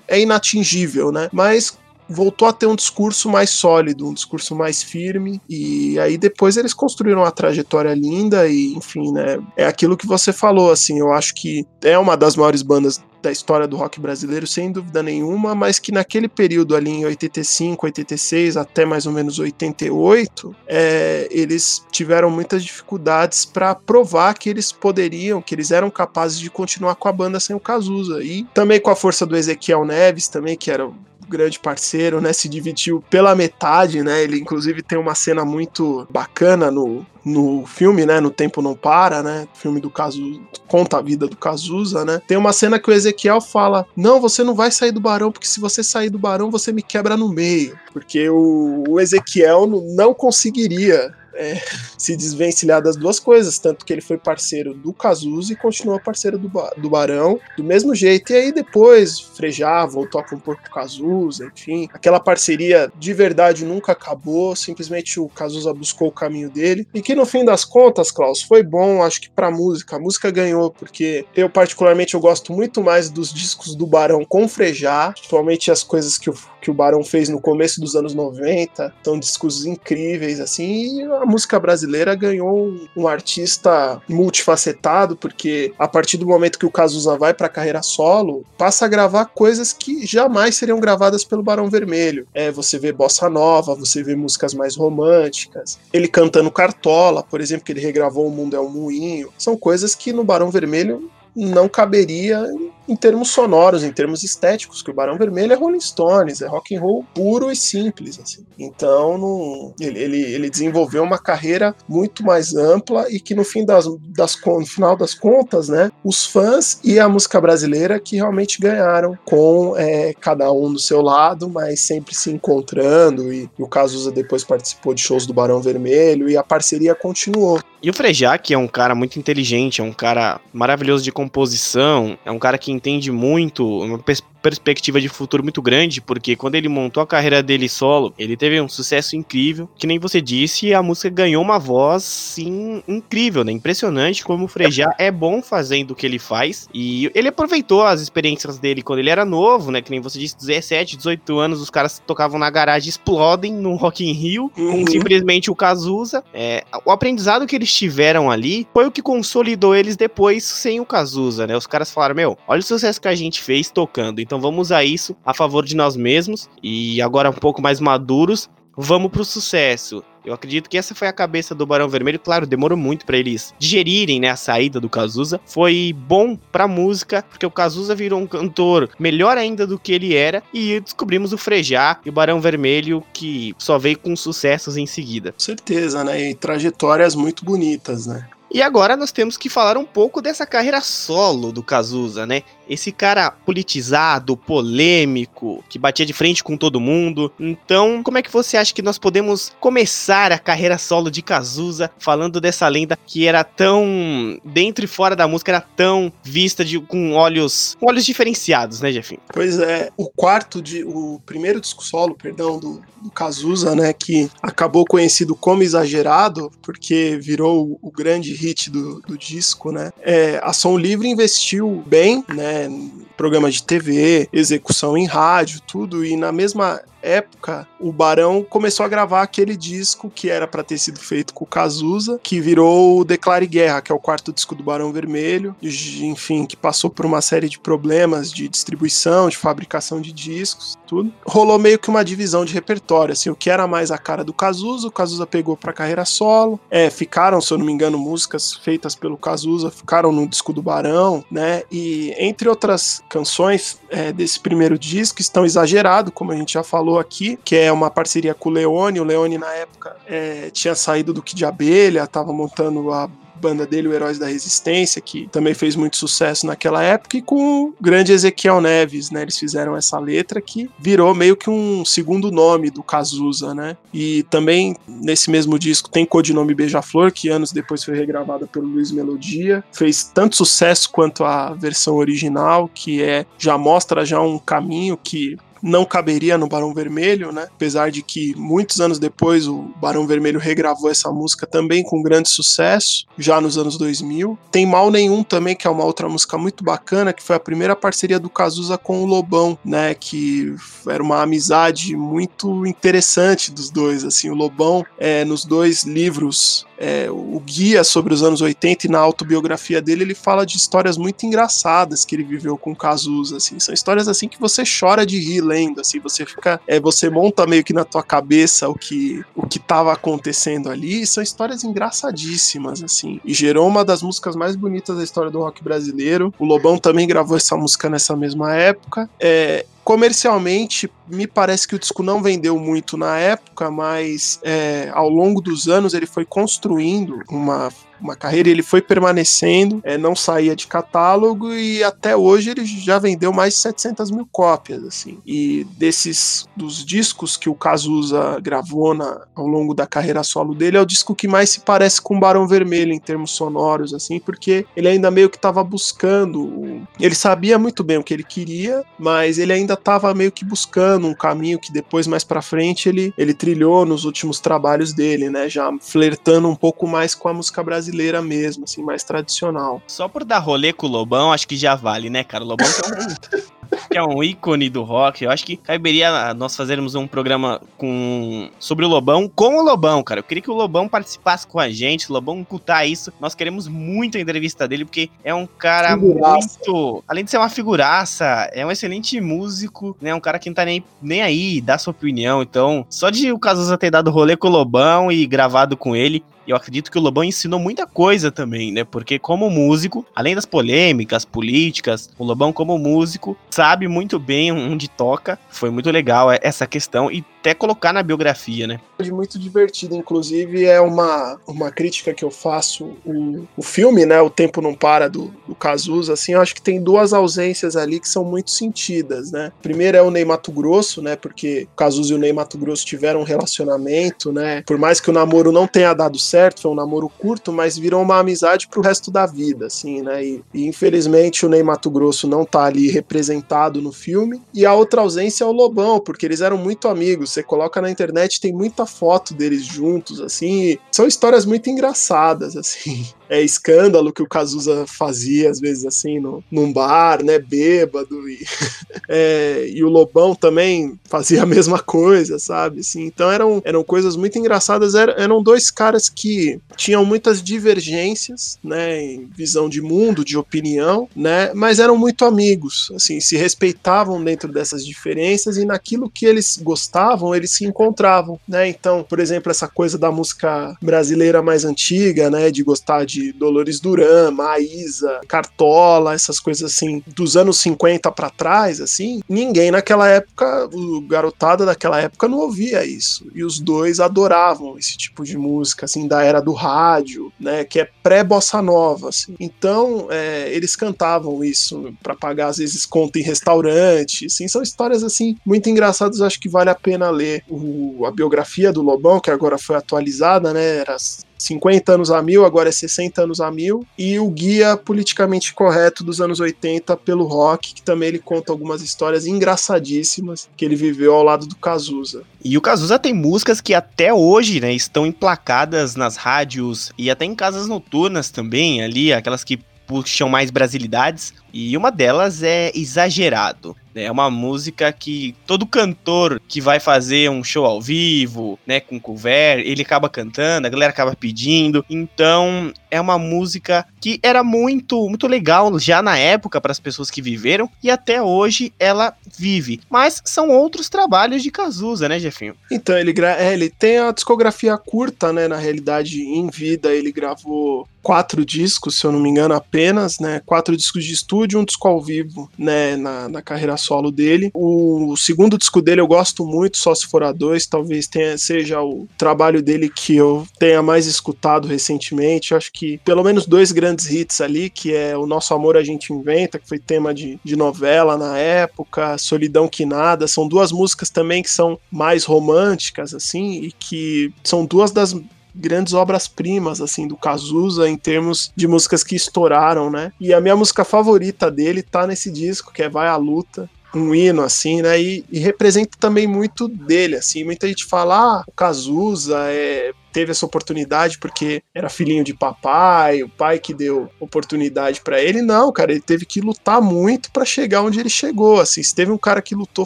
[0.08, 1.78] é inatingível, né, mas
[2.08, 6.74] voltou a ter um discurso mais sólido, um discurso mais firme, e aí depois eles
[6.74, 11.34] construíram uma trajetória linda e, enfim, né, é aquilo que você falou, assim, eu acho
[11.34, 15.80] que é uma das maiores bandas da história do rock brasileiro, sem dúvida nenhuma, mas
[15.80, 22.30] que naquele período ali em 85, 86 até mais ou menos 88, é, eles tiveram
[22.30, 27.12] muitas dificuldades para provar que eles poderiam, que eles eram capazes de continuar com a
[27.12, 28.24] banda sem o Cazuza.
[28.24, 30.90] E também com a força do Ezequiel Neves, também, que era
[31.30, 32.34] grande parceiro, né?
[32.34, 34.24] Se dividiu pela metade, né?
[34.24, 38.20] Ele inclusive tem uma cena muito bacana no, no filme, né?
[38.20, 39.48] No Tempo Não Para, né?
[39.54, 40.20] Filme do caso
[40.68, 42.22] conta a vida do Cazuza, né?
[42.28, 45.48] Tem uma cena que o Ezequiel fala: Não, você não vai sair do Barão, porque
[45.48, 47.78] se você sair do Barão, você me quebra no meio.
[47.94, 51.62] Porque o, o Ezequiel não conseguiria é,
[51.98, 56.38] se desvencilhar das duas coisas, tanto que ele foi parceiro do Cazuza e continuou parceiro
[56.38, 58.32] do, do Barão, do mesmo jeito.
[58.32, 61.88] E aí depois, Frejá voltou a compor com o Cazuza, enfim.
[61.94, 66.88] Aquela parceria de verdade nunca acabou, simplesmente o Cazuza buscou o caminho dele.
[66.94, 69.96] E que no fim das contas, Klaus, foi bom, acho que pra música.
[69.96, 74.48] A música ganhou, porque eu particularmente eu gosto muito mais dos discos do Barão com
[74.48, 78.94] Frejá, principalmente as coisas que o, que o Barão fez no começo dos anos 90,
[79.04, 85.88] são discos incríveis, assim, e a música brasileira ganhou um, um, artista multifacetado, porque a
[85.88, 89.74] partir do momento que o Cazuza vai para a carreira solo, passa a gravar coisas
[89.74, 92.28] que jamais seriam gravadas pelo Barão Vermelho.
[92.34, 95.80] É, você vê bossa nova, você vê músicas mais românticas.
[95.94, 99.30] Ele cantando Cartola, por exemplo, que ele regravou O Mundo é um Moinho.
[99.38, 102.46] São coisas que no Barão Vermelho não caberia
[102.90, 106.76] em termos sonoros, em termos estéticos, que o Barão Vermelho é Rolling Stones, é rock
[106.76, 108.46] and roll puro e simples, assim.
[108.58, 113.86] Então, ele, ele, ele, desenvolveu uma carreira muito mais ampla e que no fim das,
[114.08, 119.18] das no final das contas, né, os fãs e a música brasileira que realmente ganharam
[119.24, 124.12] com é, cada um do seu lado, mas sempre se encontrando e, e o Cazuza
[124.12, 127.60] depois participou de shows do Barão Vermelho e a parceria continuou.
[127.82, 132.18] E o Frejá, que é um cara muito inteligente, é um cara maravilhoso de composição,
[132.26, 134.00] é um cara que entende muito, uma
[134.42, 138.60] perspectiva de futuro muito grande, porque quando ele montou a carreira dele solo, ele teve
[138.62, 143.52] um sucesso incrível, que nem você disse, a música ganhou uma voz, sim, incrível, né?
[143.52, 148.02] Impressionante como o Frejá é bom fazendo o que ele faz, e ele aproveitou as
[148.02, 149.82] experiências dele quando ele era novo, né?
[149.82, 154.04] Que nem você disse, 17, 18 anos, os caras tocavam na garagem, explodem no Rock
[154.04, 154.84] in Rio, Uhum.
[154.86, 156.24] com simplesmente o Cazuza.
[156.34, 160.86] É, o aprendizado que eles tiveram ali foi o que consolidou eles depois sem o
[160.86, 161.56] Cazuza, né?
[161.56, 164.84] Os caras falaram, meu, olha o sucesso que a gente fez tocando, então vamos usar
[164.84, 170.04] isso a favor de nós mesmos e agora um pouco mais maduros, vamos pro sucesso.
[170.24, 172.20] Eu acredito que essa foi a cabeça do Barão Vermelho.
[172.20, 175.42] Claro, demorou muito pra eles digerirem né, a saída do Cazuza.
[175.48, 180.14] Foi bom pra música, porque o Cazuza virou um cantor melhor ainda do que ele
[180.14, 180.44] era.
[180.54, 185.32] E descobrimos o Frejá e o Barão Vermelho, que só veio com sucessos em seguida.
[185.32, 186.30] Com certeza, né?
[186.30, 188.28] E trajetórias muito bonitas, né?
[188.52, 192.42] E agora nós temos que falar um pouco dessa carreira solo do Cazuza, né?
[192.68, 197.32] Esse cara politizado, polêmico, que batia de frente com todo mundo.
[197.40, 201.92] Então, como é que você acha que nós podemos começar a carreira solo de Cazuza
[202.00, 206.80] falando dessa lenda que era tão dentro e fora da música era tão vista de,
[206.80, 209.22] com olhos com olhos diferenciados, né, Jefinho?
[209.32, 210.84] Pois é, o quarto de.
[210.84, 213.94] O primeiro disco solo, perdão, do, do Cazuza, né?
[213.94, 219.92] Que acabou conhecido como exagerado, porque virou o grande hit do, do disco, né?
[220.02, 222.70] É, a Som Livre investiu bem, né?
[223.18, 228.90] Programa de TV, execução em rádio, tudo, e na mesma época, o Barão começou a
[228.90, 233.06] gravar aquele disco que era para ter sido feito com o Cazuza, que virou o
[233.06, 237.22] Declare Guerra, que é o quarto disco do Barão Vermelho, enfim, que passou por uma
[237.22, 241.12] série de problemas de distribuição, de fabricação de discos, tudo.
[241.26, 244.34] Rolou meio que uma divisão de repertório, assim, o que era mais a cara do
[244.34, 248.54] Cazuza, o Cazuza pegou pra carreira solo, é, ficaram, se eu não me engano, músicas
[248.54, 254.40] feitas pelo Cazuza, ficaram no disco do Barão, né, e entre outras canções é, desse
[254.40, 258.34] primeiro disco estão Exagerado, como a gente já falou, falou aqui, que é uma parceria
[258.34, 259.00] com o Leone.
[259.00, 263.08] O Leone, na época, é, tinha saído do Kid de Abelha, tava montando a
[263.40, 267.68] banda dele, o Heróis da Resistência, que também fez muito sucesso naquela época, e com
[267.68, 269.22] o grande Ezequiel Neves, né?
[269.22, 273.78] Eles fizeram essa letra que virou meio que um segundo nome do Cazuza, né?
[273.94, 278.92] E também nesse mesmo disco tem codinome Beija-Flor, que anos depois foi regravada pelo Luiz
[278.92, 279.64] Melodia.
[279.72, 285.38] Fez tanto sucesso quanto a versão original, que é já mostra já um caminho que
[285.62, 287.48] não caberia no Barão Vermelho, né?
[287.54, 292.30] Apesar de que muitos anos depois o Barão Vermelho regravou essa música também com grande
[292.30, 294.38] sucesso, já nos anos 2000.
[294.52, 297.76] Tem Mal Nenhum também, que é uma outra música muito bacana, que foi a primeira
[297.76, 299.94] parceria do Cazuza com o Lobão, né?
[299.94, 300.56] Que
[300.88, 304.30] era uma amizade muito interessante dos dois, assim.
[304.30, 309.00] O Lobão, é, nos dois livros é, o guia sobre os anos 80 e na
[309.00, 313.74] autobiografia dele ele fala de histórias muito engraçadas que ele viveu com Cazuza, assim, são
[313.74, 317.64] histórias assim que você chora de rir lendo, assim, você fica, é, você monta meio
[317.64, 323.20] que na tua cabeça o que o que estava acontecendo ali, são histórias engraçadíssimas, assim,
[323.26, 326.34] e gerou uma das músicas mais bonitas da história do rock brasileiro.
[326.40, 329.10] O Lobão também gravou essa música nessa mesma época.
[329.20, 335.10] É, comercialmente, me parece que o disco não vendeu muito na época, mas é, ao
[335.10, 337.70] longo dos anos ele foi construindo uma,
[338.02, 343.00] uma carreira, ele foi permanecendo, é, não saía de catálogo e até hoje ele já
[343.00, 345.20] vendeu mais de 700 mil cópias, assim.
[345.26, 350.78] E desses dos discos que o Cazuza gravou na, ao longo da carreira solo dele,
[350.78, 354.66] é o disco que mais se parece com Barão Vermelho em termos sonoros, assim, porque
[354.76, 359.38] ele ainda meio que estava buscando, ele sabia muito bem o que ele queria, mas
[359.38, 363.34] ele ainda estava meio que buscando um caminho que depois mais para frente ele ele
[363.34, 367.89] trilhou nos últimos trabalhos dele, né, já flertando um pouco mais com a música brasileira
[368.22, 369.82] mesmo, assim, mais tradicional.
[369.88, 372.44] Só por dar rolê com o Lobão, acho que já vale, né, cara?
[372.44, 373.50] O Lobão que é um,
[373.90, 375.24] que é um ícone do rock.
[375.24, 380.04] Eu acho que caberia nós fazermos um programa com sobre o Lobão com o Lobão,
[380.04, 380.20] cara.
[380.20, 383.12] Eu queria que o Lobão participasse com a gente, o Lobão escutar isso.
[383.20, 386.60] Nós queremos muito a entrevista dele, porque é um cara Figuraça.
[386.66, 387.04] muito.
[387.08, 390.14] Além de ser uma figuraça, é um excelente músico, né?
[390.14, 392.42] Um cara que não tá nem, nem aí, dá sua opinião.
[392.42, 396.24] Então, só de o Cazuza ter dado rolê com o Lobão e gravado com ele,
[396.48, 398.84] eu acredito que o Lobão ensinou muita coisa também, né?
[398.84, 404.88] Porque como músico, além das polêmicas políticas, o Lobão como músico sabe muito bem onde
[404.88, 405.38] toca.
[405.50, 408.80] Foi muito legal essa questão e até colocar na biografia, né?
[409.12, 414.30] Muito divertido, inclusive é uma, uma crítica que eu faço o, o filme, né, O
[414.30, 418.10] Tempo Não Para do, do Cazuza, assim, eu acho que tem duas ausências ali que
[418.10, 419.54] são muito sentidas, né?
[419.62, 422.86] Primeiro é o Ney Mato Grosso, né, porque o Cazuza e o Ney Mato Grosso
[422.86, 426.76] tiveram um relacionamento, né, por mais que o namoro não tenha dado certo, foi um
[426.76, 431.46] namoro curto, mas virou uma amizade pro resto da vida, assim, né, e, e infelizmente
[431.46, 435.48] o Ney Mato Grosso não tá ali representado no filme, e a outra ausência é
[435.48, 439.64] o Lobão, porque eles eram muito amigos, você coloca na internet, tem muita foto deles
[439.64, 445.86] juntos, assim, são histórias muito engraçadas, assim é, escândalo que o Cazuza fazia, às vezes,
[445.86, 448.40] assim, no, num bar, né, bêbado, e,
[449.08, 452.80] é, e o Lobão também fazia a mesma coisa, sabe?
[452.80, 458.58] Assim, então eram, eram coisas muito engraçadas, eram, eram dois caras que tinham muitas divergências,
[458.64, 464.24] né, em visão de mundo, de opinião, né, mas eram muito amigos, assim, se respeitavam
[464.24, 469.52] dentro dessas diferenças e naquilo que eles gostavam, eles se encontravam, né, então, por exemplo,
[469.52, 475.20] essa coisa da música brasileira mais antiga, né, de gostar de de Dolores Duran, Maísa,
[475.28, 481.66] Cartola, essas coisas assim, dos anos 50 para trás, assim, ninguém naquela época, o garotada
[481.66, 483.28] daquela época não ouvia isso.
[483.36, 487.80] E os dois adoravam esse tipo de música, assim, da era do rádio, né, que
[487.80, 489.36] é pré-bossa nova, assim.
[489.40, 495.04] Então, é, eles cantavam isso para pagar, às vezes, conta em restaurante, assim, são histórias,
[495.04, 499.32] assim, muito engraçadas, acho que vale a pena ler o, a biografia do Lobão, que
[499.32, 500.96] agora foi atualizada, né, era
[501.40, 506.04] 50 anos a mil, agora é 60 anos a mil, e o guia politicamente correto
[506.04, 511.16] dos anos 80 pelo rock, que também ele conta algumas histórias engraçadíssimas que ele viveu
[511.16, 512.24] ao lado do Cazuza.
[512.44, 517.26] E o Cazuza tem músicas que até hoje, né, estão emplacadas nas rádios e até
[517.26, 523.76] em casas noturnas também, ali, aquelas que puxam mais brasilidades, e uma delas é Exagerado.
[524.04, 529.00] É uma música que todo cantor que vai fazer um show ao vivo, né, com
[529.00, 531.86] cover, ele acaba cantando, a galera acaba pedindo.
[531.90, 537.12] Então, é uma música que era muito, muito legal já na época para as pessoas
[537.12, 539.82] que viveram e até hoje ela vive.
[539.90, 542.56] Mas são outros trabalhos de Cazuza, né, Jefinho?
[542.72, 547.88] Então, ele, é, ele tem a discografia curta, né, na realidade, em vida ele gravou
[548.02, 551.88] quatro discos, se eu não me engano, apenas, né, quatro discos de estúdio, um disco
[551.88, 554.50] ao vivo, né, na, na carreira solo dele.
[554.54, 558.38] O, o, segundo disco dele eu gosto muito, só se for a dois, talvez tenha,
[558.38, 562.52] seja o trabalho dele que eu tenha mais escutado recentemente.
[562.52, 565.84] Eu acho que pelo menos dois grandes hits ali, que é O Nosso Amor a
[565.84, 570.72] Gente Inventa, que foi tema de, de novela na época, Solidão Que Nada, são duas
[570.72, 575.16] músicas também que são mais românticas, assim, e que são duas das
[575.54, 580.12] grandes obras-primas, assim, do Cazuza em termos de músicas que estouraram, né?
[580.20, 584.14] E a minha música favorita dele tá nesse disco, que é Vai à Luta, um
[584.14, 585.02] hino, assim, né?
[585.02, 587.44] E, e, representa também muito dele, assim.
[587.44, 593.24] Muita gente fala, ah, o Cazuza é teve essa oportunidade porque era filhinho de papai,
[593.24, 595.42] o pai que deu oportunidade para ele.
[595.42, 598.60] Não, cara, ele teve que lutar muito para chegar onde ele chegou.
[598.60, 599.86] Assim, se teve um cara que lutou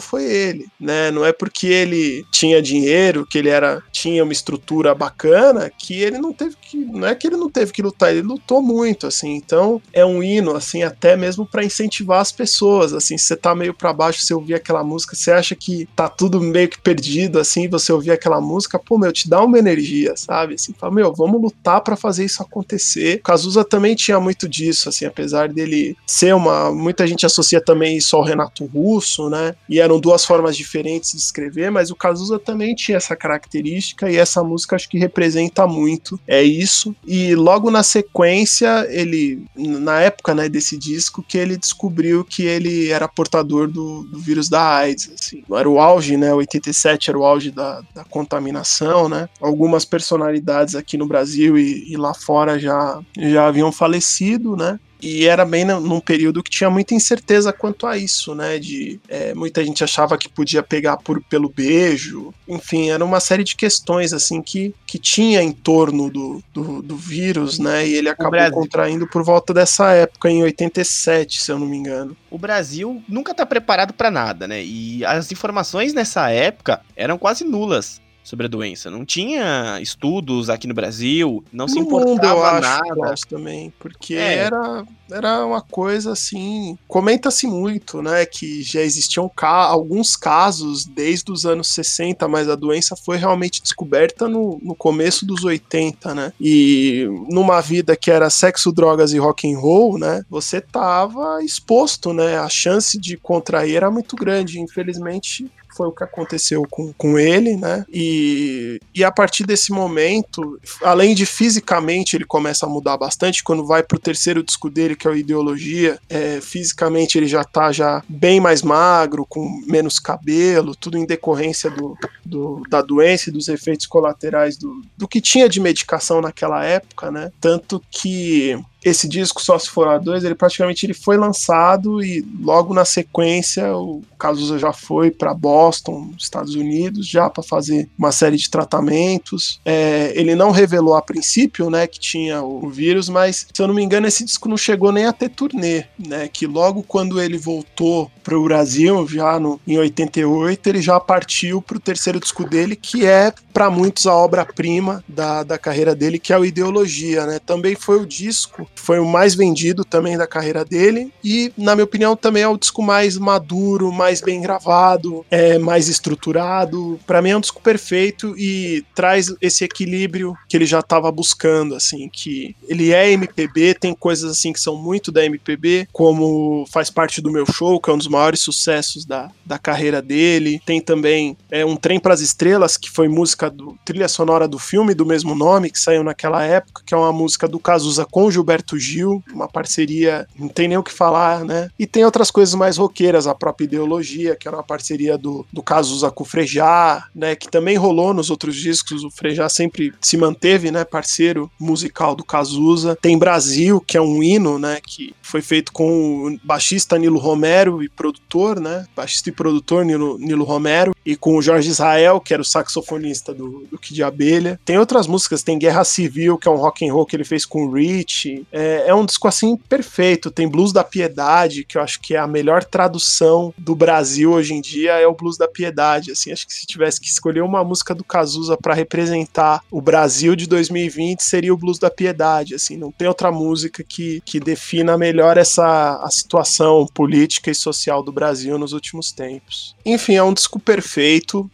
[0.00, 1.10] foi ele, né?
[1.10, 6.18] Não é porque ele tinha dinheiro, que ele era tinha uma estrutura bacana, que ele
[6.18, 9.34] não teve que, não é que ele não teve que lutar, ele lutou muito, assim.
[9.34, 13.54] Então, é um hino assim até mesmo para incentivar as pessoas, assim, se você tá
[13.54, 17.38] meio para baixo, você ouvir aquela música, você acha que tá tudo meio que perdido
[17.38, 20.54] assim, você ouvir aquela música, pô, meu, te dá uma energia sabe?
[20.54, 23.16] Assim, fala, meu, vamos lutar para fazer isso acontecer.
[23.16, 26.72] O Cazuza também tinha muito disso, assim, apesar dele ser uma.
[26.72, 29.54] Muita gente associa também isso ao Renato Russo, né?
[29.68, 34.16] E eram duas formas diferentes de escrever, mas o Cazuza também tinha essa característica e
[34.16, 36.18] essa música acho que representa muito.
[36.26, 36.94] É isso.
[37.06, 42.90] E logo na sequência, ele, na época, né, desse disco, que ele descobriu que ele
[42.90, 45.42] era portador do, do vírus da AIDS, assim.
[45.52, 46.32] Era o auge, né?
[46.32, 49.28] 87 era o auge da, da contaminação, né?
[49.40, 54.78] Algumas personalidades aqui no Brasil e, e lá fora já, já haviam falecido, né?
[55.04, 58.58] e era bem num período que tinha muita incerteza quanto a isso, né?
[58.58, 63.44] De é, muita gente achava que podia pegar por, pelo beijo, enfim, era uma série
[63.44, 67.86] de questões assim que, que tinha em torno do, do, do vírus, né?
[67.86, 72.16] E ele acabou contraindo por volta dessa época, em 87, se eu não me engano.
[72.30, 74.64] O Brasil nunca está preparado para nada, né?
[74.64, 78.90] E as informações nessa época eram quase nulas sobre a doença.
[78.90, 82.88] Não tinha estudos aqui no Brasil, não no se importava mundo, eu acho, nada.
[82.88, 84.36] Eu acho também, porque é.
[84.38, 86.78] era, era uma coisa assim.
[86.88, 88.24] Comenta-se muito, né?
[88.24, 93.60] Que já existiam ca alguns casos desde os anos 60, mas a doença foi realmente
[93.60, 96.32] descoberta no, no começo dos 80, né?
[96.40, 100.24] E numa vida que era sexo, drogas e rock and roll, né?
[100.30, 102.38] Você tava exposto, né?
[102.38, 104.58] A chance de contrair era muito grande.
[104.58, 107.84] Infelizmente, foi o que aconteceu com, com ele, né?
[107.92, 113.66] E, e a partir desse momento, além de fisicamente ele começa a mudar bastante, quando
[113.66, 118.02] vai pro terceiro disco dele, que é o Ideologia, é, fisicamente ele já tá já
[118.08, 123.48] bem mais magro, com menos cabelo, tudo em decorrência do, do da doença e dos
[123.48, 127.30] efeitos colaterais do, do que tinha de medicação naquela época, né?
[127.40, 132.24] Tanto que esse disco só se for a dois, ele praticamente ele foi lançado e
[132.40, 138.12] logo na sequência o Cazuza já foi para Boston, Estados Unidos, já para fazer uma
[138.12, 139.60] série de tratamentos.
[139.64, 143.74] É, ele não revelou a princípio, né, que tinha o, vírus, mas se eu não
[143.74, 146.28] me engano esse disco não chegou nem a ter turnê, né?
[146.28, 151.62] Que logo quando ele voltou para o Brasil, já no, em 88, ele já partiu
[151.62, 156.18] para o terceiro disco dele, que é para muitos a obra-prima da, da carreira dele,
[156.18, 157.38] que é o Ideologia, né?
[157.38, 161.84] Também foi o disco foi o mais vendido também da carreira dele e, na minha
[161.84, 166.98] opinião, também é o disco mais maduro, mais bem gravado, é mais estruturado.
[167.06, 171.74] Para mim é um disco perfeito e traz esse equilíbrio que ele já estava buscando,
[171.74, 176.90] assim, que ele é MPB, tem coisas assim que são muito da MPB, como faz
[176.90, 180.60] parte do meu show, que é um dos maiores sucessos da, da carreira dele.
[180.66, 184.58] Tem também é, um Trem para as Estrelas, que foi música do trilha sonora do
[184.58, 188.30] filme do mesmo nome, que saiu naquela época, que é uma música do Cazuza com
[188.30, 191.70] Gilberto Gilberto Gil, uma parceria, não tem nem o que falar, né?
[191.78, 195.62] E tem outras coisas mais roqueiras, a própria ideologia, que era uma parceria do, do
[195.62, 197.36] Cazuza com o Frejá, né?
[197.36, 200.84] Que também rolou nos outros discos, o Frejá sempre se manteve, né?
[200.84, 202.96] Parceiro musical do Cazuza.
[203.00, 204.80] Tem Brasil, que é um hino, né?
[204.84, 208.86] Que foi feito com o baixista Nilo Romero e produtor, né?
[208.96, 213.34] Baixista e produtor Nilo, Nilo Romero, e com o Jorge Israel, que era o saxofonista
[213.34, 214.58] do, do Kid Abelha.
[214.64, 217.44] Tem outras músicas, tem Guerra Civil, que é um rock and roll que ele fez
[217.44, 220.30] com o Rich, é, é, um disco assim perfeito.
[220.30, 224.54] Tem Blues da Piedade, que eu acho que é a melhor tradução do Brasil hoje
[224.54, 226.12] em dia, é o Blues da Piedade.
[226.12, 230.34] Assim, acho que se tivesse que escolher uma música do Cazuza para representar o Brasil
[230.34, 232.54] de 2020, seria o Blues da Piedade.
[232.54, 235.64] Assim, não tem outra música que, que defina melhor essa
[236.02, 239.74] a situação política e social do Brasil nos últimos tempos.
[239.84, 240.93] Enfim, é um disco perfeito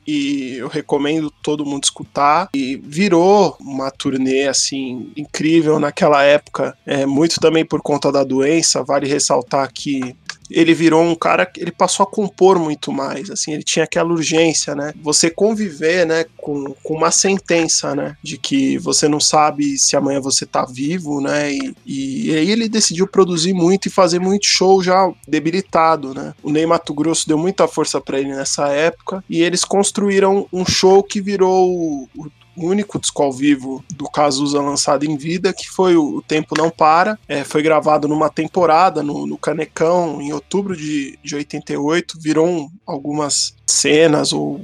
[0.07, 2.49] e eu recomendo todo mundo escutar.
[2.55, 8.83] E virou uma turnê assim incrível naquela época é, muito também por conta da doença,
[8.83, 10.15] vale ressaltar que
[10.51, 14.11] ele virou um cara que ele passou a compor muito mais, assim, ele tinha aquela
[14.11, 14.93] urgência, né?
[15.03, 20.21] Você conviver, né, com, com uma sentença, né, de que você não sabe se amanhã
[20.21, 21.53] você tá vivo, né?
[21.53, 26.35] E, e, aí ele decidiu produzir muito e fazer muito show já debilitado, né?
[26.43, 30.65] O Ney Mato Grosso deu muita força para ele nessa época e eles construíram um
[30.65, 35.69] show que virou o, o único disco ao vivo do Cazuza lançado em vida, que
[35.69, 37.19] foi o Tempo Não Para.
[37.29, 42.19] É, foi gravado numa temporada no, no Canecão, em outubro de, de 88.
[42.21, 44.61] Virou um, algumas cenas ou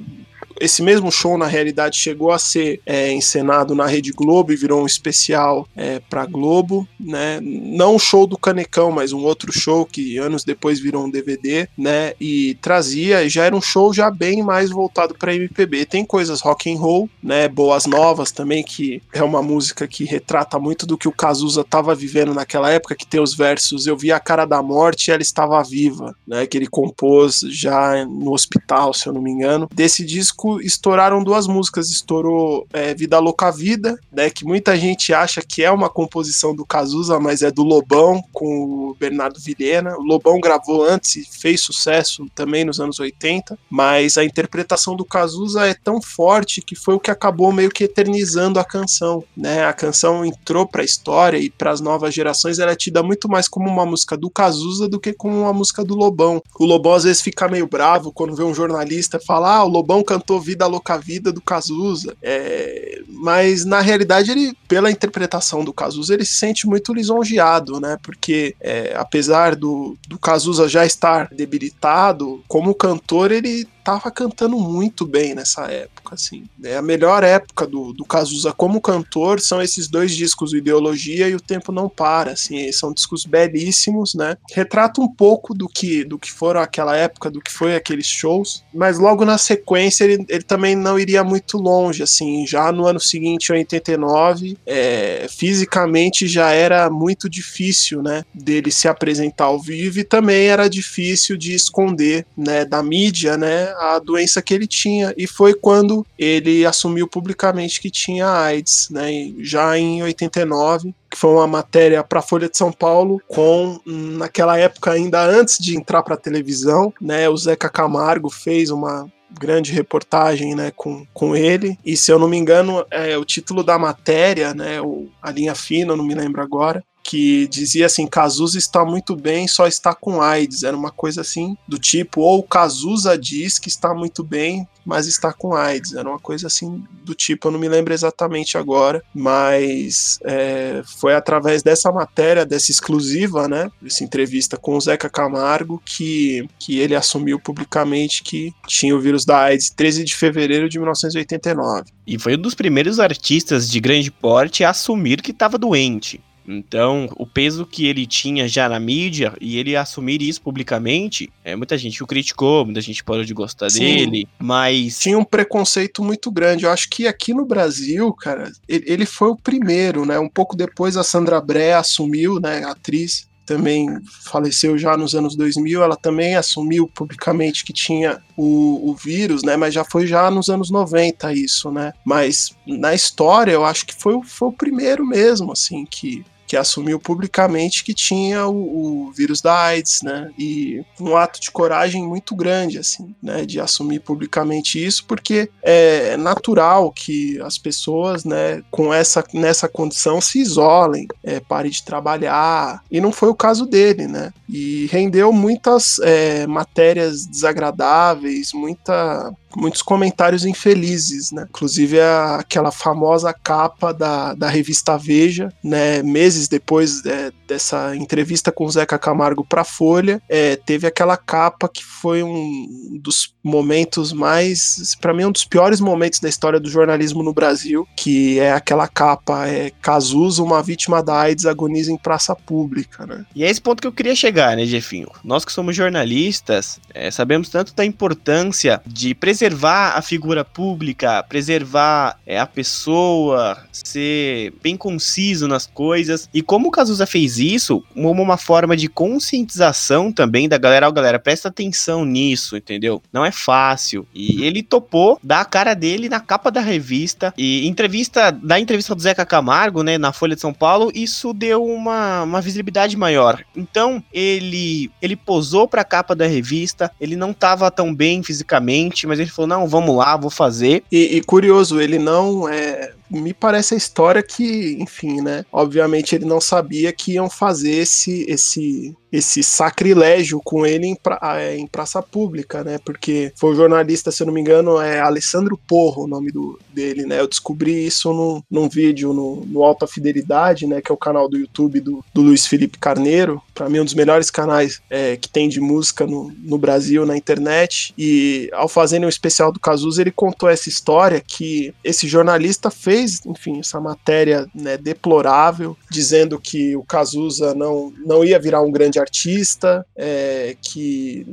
[0.61, 4.82] esse mesmo show, na realidade, chegou a ser é, encenado na Rede Globo e virou
[4.82, 7.40] um especial é, para Globo, né?
[7.42, 11.68] Não um show do Canecão, mas um outro show que anos depois virou um DVD,
[11.76, 12.14] né?
[12.20, 15.84] E trazia, já era um show já bem mais voltado para MPB.
[15.86, 17.48] Tem coisas rock and roll, né?
[17.48, 21.94] Boas Novas também, que é uma música que retrata muito do que o Cazuza estava
[21.94, 25.22] vivendo naquela época, que tem os versos Eu vi a cara da morte e ela
[25.22, 26.46] estava viva, né?
[26.46, 29.68] Que ele compôs já no hospital, se eu não me engano.
[29.72, 31.90] Desse disco disco estouraram duas músicas.
[31.90, 34.30] Estourou é, Vida Louca Vida, né?
[34.30, 38.47] Que muita gente acha que é uma composição do Cazuza, mas é do Lobão com
[38.47, 39.97] o Bernardo Vilhena.
[39.97, 45.05] O Lobão gravou antes e fez sucesso também nos anos 80, mas a interpretação do
[45.05, 49.64] Cazuza é tão forte que foi o que acabou meio que eternizando a canção, né?
[49.64, 53.28] A canção entrou para a história e para as novas gerações ela é tida muito
[53.28, 56.42] mais como uma música do Cazuza do que como uma música do Lobão.
[56.59, 60.03] O Lobão às vezes fica meio bravo quando vê um jornalista falar: "Ah, o Lobão
[60.03, 62.16] cantou Vida Louca Vida do Cazuza.
[62.22, 67.99] É, mas na realidade, ele, pela interpretação do Cazuza, ele se sente muito lisonjeado, né?
[68.03, 75.07] Porque é, apesar do, do Cazuza já estar debilitado, como cantor, ele tava cantando muito
[75.07, 76.43] bem nessa época, assim.
[76.64, 81.28] É a melhor época do, do Cazuza como cantor são esses dois discos, o Ideologia
[81.28, 84.37] e o Tempo Não Para, assim, são discos belíssimos, né?
[84.53, 88.64] Retrata um pouco do que do que foram aquela época, do que foi aqueles shows,
[88.74, 92.99] mas logo na sequência ele, ele também não iria muito longe, assim, já no ano
[92.99, 100.01] seguinte, em 89, é, fisicamente já era muito difícil, né, dele se apresentar ao vivo
[100.01, 105.14] e também era difícil de esconder, né, da mídia, né, a doença que ele tinha.
[105.16, 109.32] E foi quando ele assumiu publicamente que tinha AIDS, né?
[109.40, 114.58] Já em 89, que foi uma matéria para a Folha de São Paulo, com naquela
[114.58, 117.28] época ainda antes de entrar para a televisão, né?
[117.28, 121.78] O Zeca Camargo fez uma grande reportagem, né, com, com ele.
[121.84, 125.54] E se eu não me engano, é o título da matéria, né, o, a linha
[125.54, 130.20] fina, não me lembro agora, que dizia assim: Cazuza está muito bem, só está com
[130.20, 130.64] AIDS.
[130.64, 135.32] Era uma coisa assim do tipo, ou Cazuza diz que está muito bem, mas está
[135.32, 135.94] com AIDS.
[135.94, 141.14] Era uma coisa assim do tipo, eu não me lembro exatamente agora, mas é, foi
[141.14, 143.70] através dessa matéria, dessa exclusiva, né?
[143.84, 149.24] Essa entrevista com o Zeca Camargo, que, que ele assumiu publicamente que tinha o vírus
[149.24, 151.84] da AIDS 13 de fevereiro de 1989.
[152.04, 156.20] E foi um dos primeiros artistas de grande porte a assumir que estava doente.
[156.47, 161.57] Então, o peso que ele tinha já na mídia e ele assumir isso publicamente, é,
[161.57, 163.80] muita gente o criticou, muita gente parou de gostar Sim.
[163.80, 164.99] dele, mas.
[164.99, 166.64] Tinha um preconceito muito grande.
[166.64, 170.18] Eu acho que aqui no Brasil, cara, ele, ele foi o primeiro, né?
[170.18, 172.64] Um pouco depois a Sandra Bré assumiu, né?
[172.64, 173.88] A atriz também
[174.24, 179.57] faleceu já nos anos 2000, ela também assumiu publicamente que tinha o, o, vírus, né?
[179.57, 181.92] Mas já foi já nos anos 90 isso, né?
[182.05, 186.99] Mas na história eu acho que foi, foi o primeiro mesmo, assim, que que assumiu
[186.99, 190.30] publicamente que tinha o, o, vírus da AIDS, né?
[190.38, 193.44] E um ato de coragem muito grande, assim, né?
[193.44, 200.20] De assumir publicamente isso, porque é natural que as pessoas, né, com essa nessa condição
[200.20, 202.82] se isolem, é, parem de trabalhar.
[202.90, 204.32] E não foi o caso dele, né?
[204.49, 211.47] E rendeu muitas é, matérias desagradáveis, muita muitos comentários infelizes, né?
[211.49, 216.03] Inclusive a, aquela famosa capa da, da revista Veja, né?
[216.03, 221.68] Meses depois é, dessa entrevista com o Zeca Camargo para Folha, é, teve aquela capa
[221.68, 226.68] que foi um dos momentos mais, para mim, um dos piores momentos da história do
[226.68, 231.97] jornalismo no Brasil, que é aquela capa, é Cazuza, uma vítima da AIDS agoniza em
[231.97, 233.24] praça pública, né?
[233.34, 235.09] E é esse ponto que eu queria chegar, né, Jefinho?
[235.22, 242.18] Nós que somos jornalistas, é, sabemos tanto da importância de preservar a figura pública, preservar
[242.26, 248.22] é, a pessoa, ser bem conciso nas coisas, e como o Cazuza fez isso, como
[248.22, 253.02] uma forma de conscientização também da galera, ó, oh, galera, presta atenção nisso, entendeu?
[253.12, 254.06] Não é fácil.
[254.14, 257.32] E ele topou dar a cara dele na capa da revista.
[257.36, 261.64] E entrevista, da entrevista do Zeca Camargo, né, na Folha de São Paulo, isso deu
[261.64, 263.42] uma, uma visibilidade maior.
[263.54, 269.18] Então, ele ele posou pra capa da revista, ele não tava tão bem fisicamente, mas
[269.18, 270.82] ele falou: não, vamos lá, vou fazer.
[270.90, 275.44] E, e curioso, ele não é me parece a história que, enfim, né?
[275.52, 281.18] Obviamente ele não sabia que iam fazer esse esse esse sacrilégio com ele em, pra,
[281.40, 282.78] é, em praça pública, né?
[282.84, 286.59] Porque foi o jornalista, se eu não me engano, é Alessandro Porro o nome do,
[286.72, 287.20] dele, né?
[287.20, 290.80] Eu descobri isso num, num vídeo no, no Alta Fidelidade, né?
[290.80, 293.40] Que é o canal do YouTube do, do Luiz Felipe Carneiro.
[293.54, 297.16] Para mim, um dos melhores canais é, que tem de música no, no Brasil, na
[297.16, 297.94] internet.
[297.96, 302.96] E ao fazer um especial do Cazuza, ele contou essa história que esse jornalista fez
[302.96, 308.70] fez, enfim, essa matéria né, deplorável, dizendo que o Cazuza não, não ia virar um
[308.70, 311.26] grande artista, é, que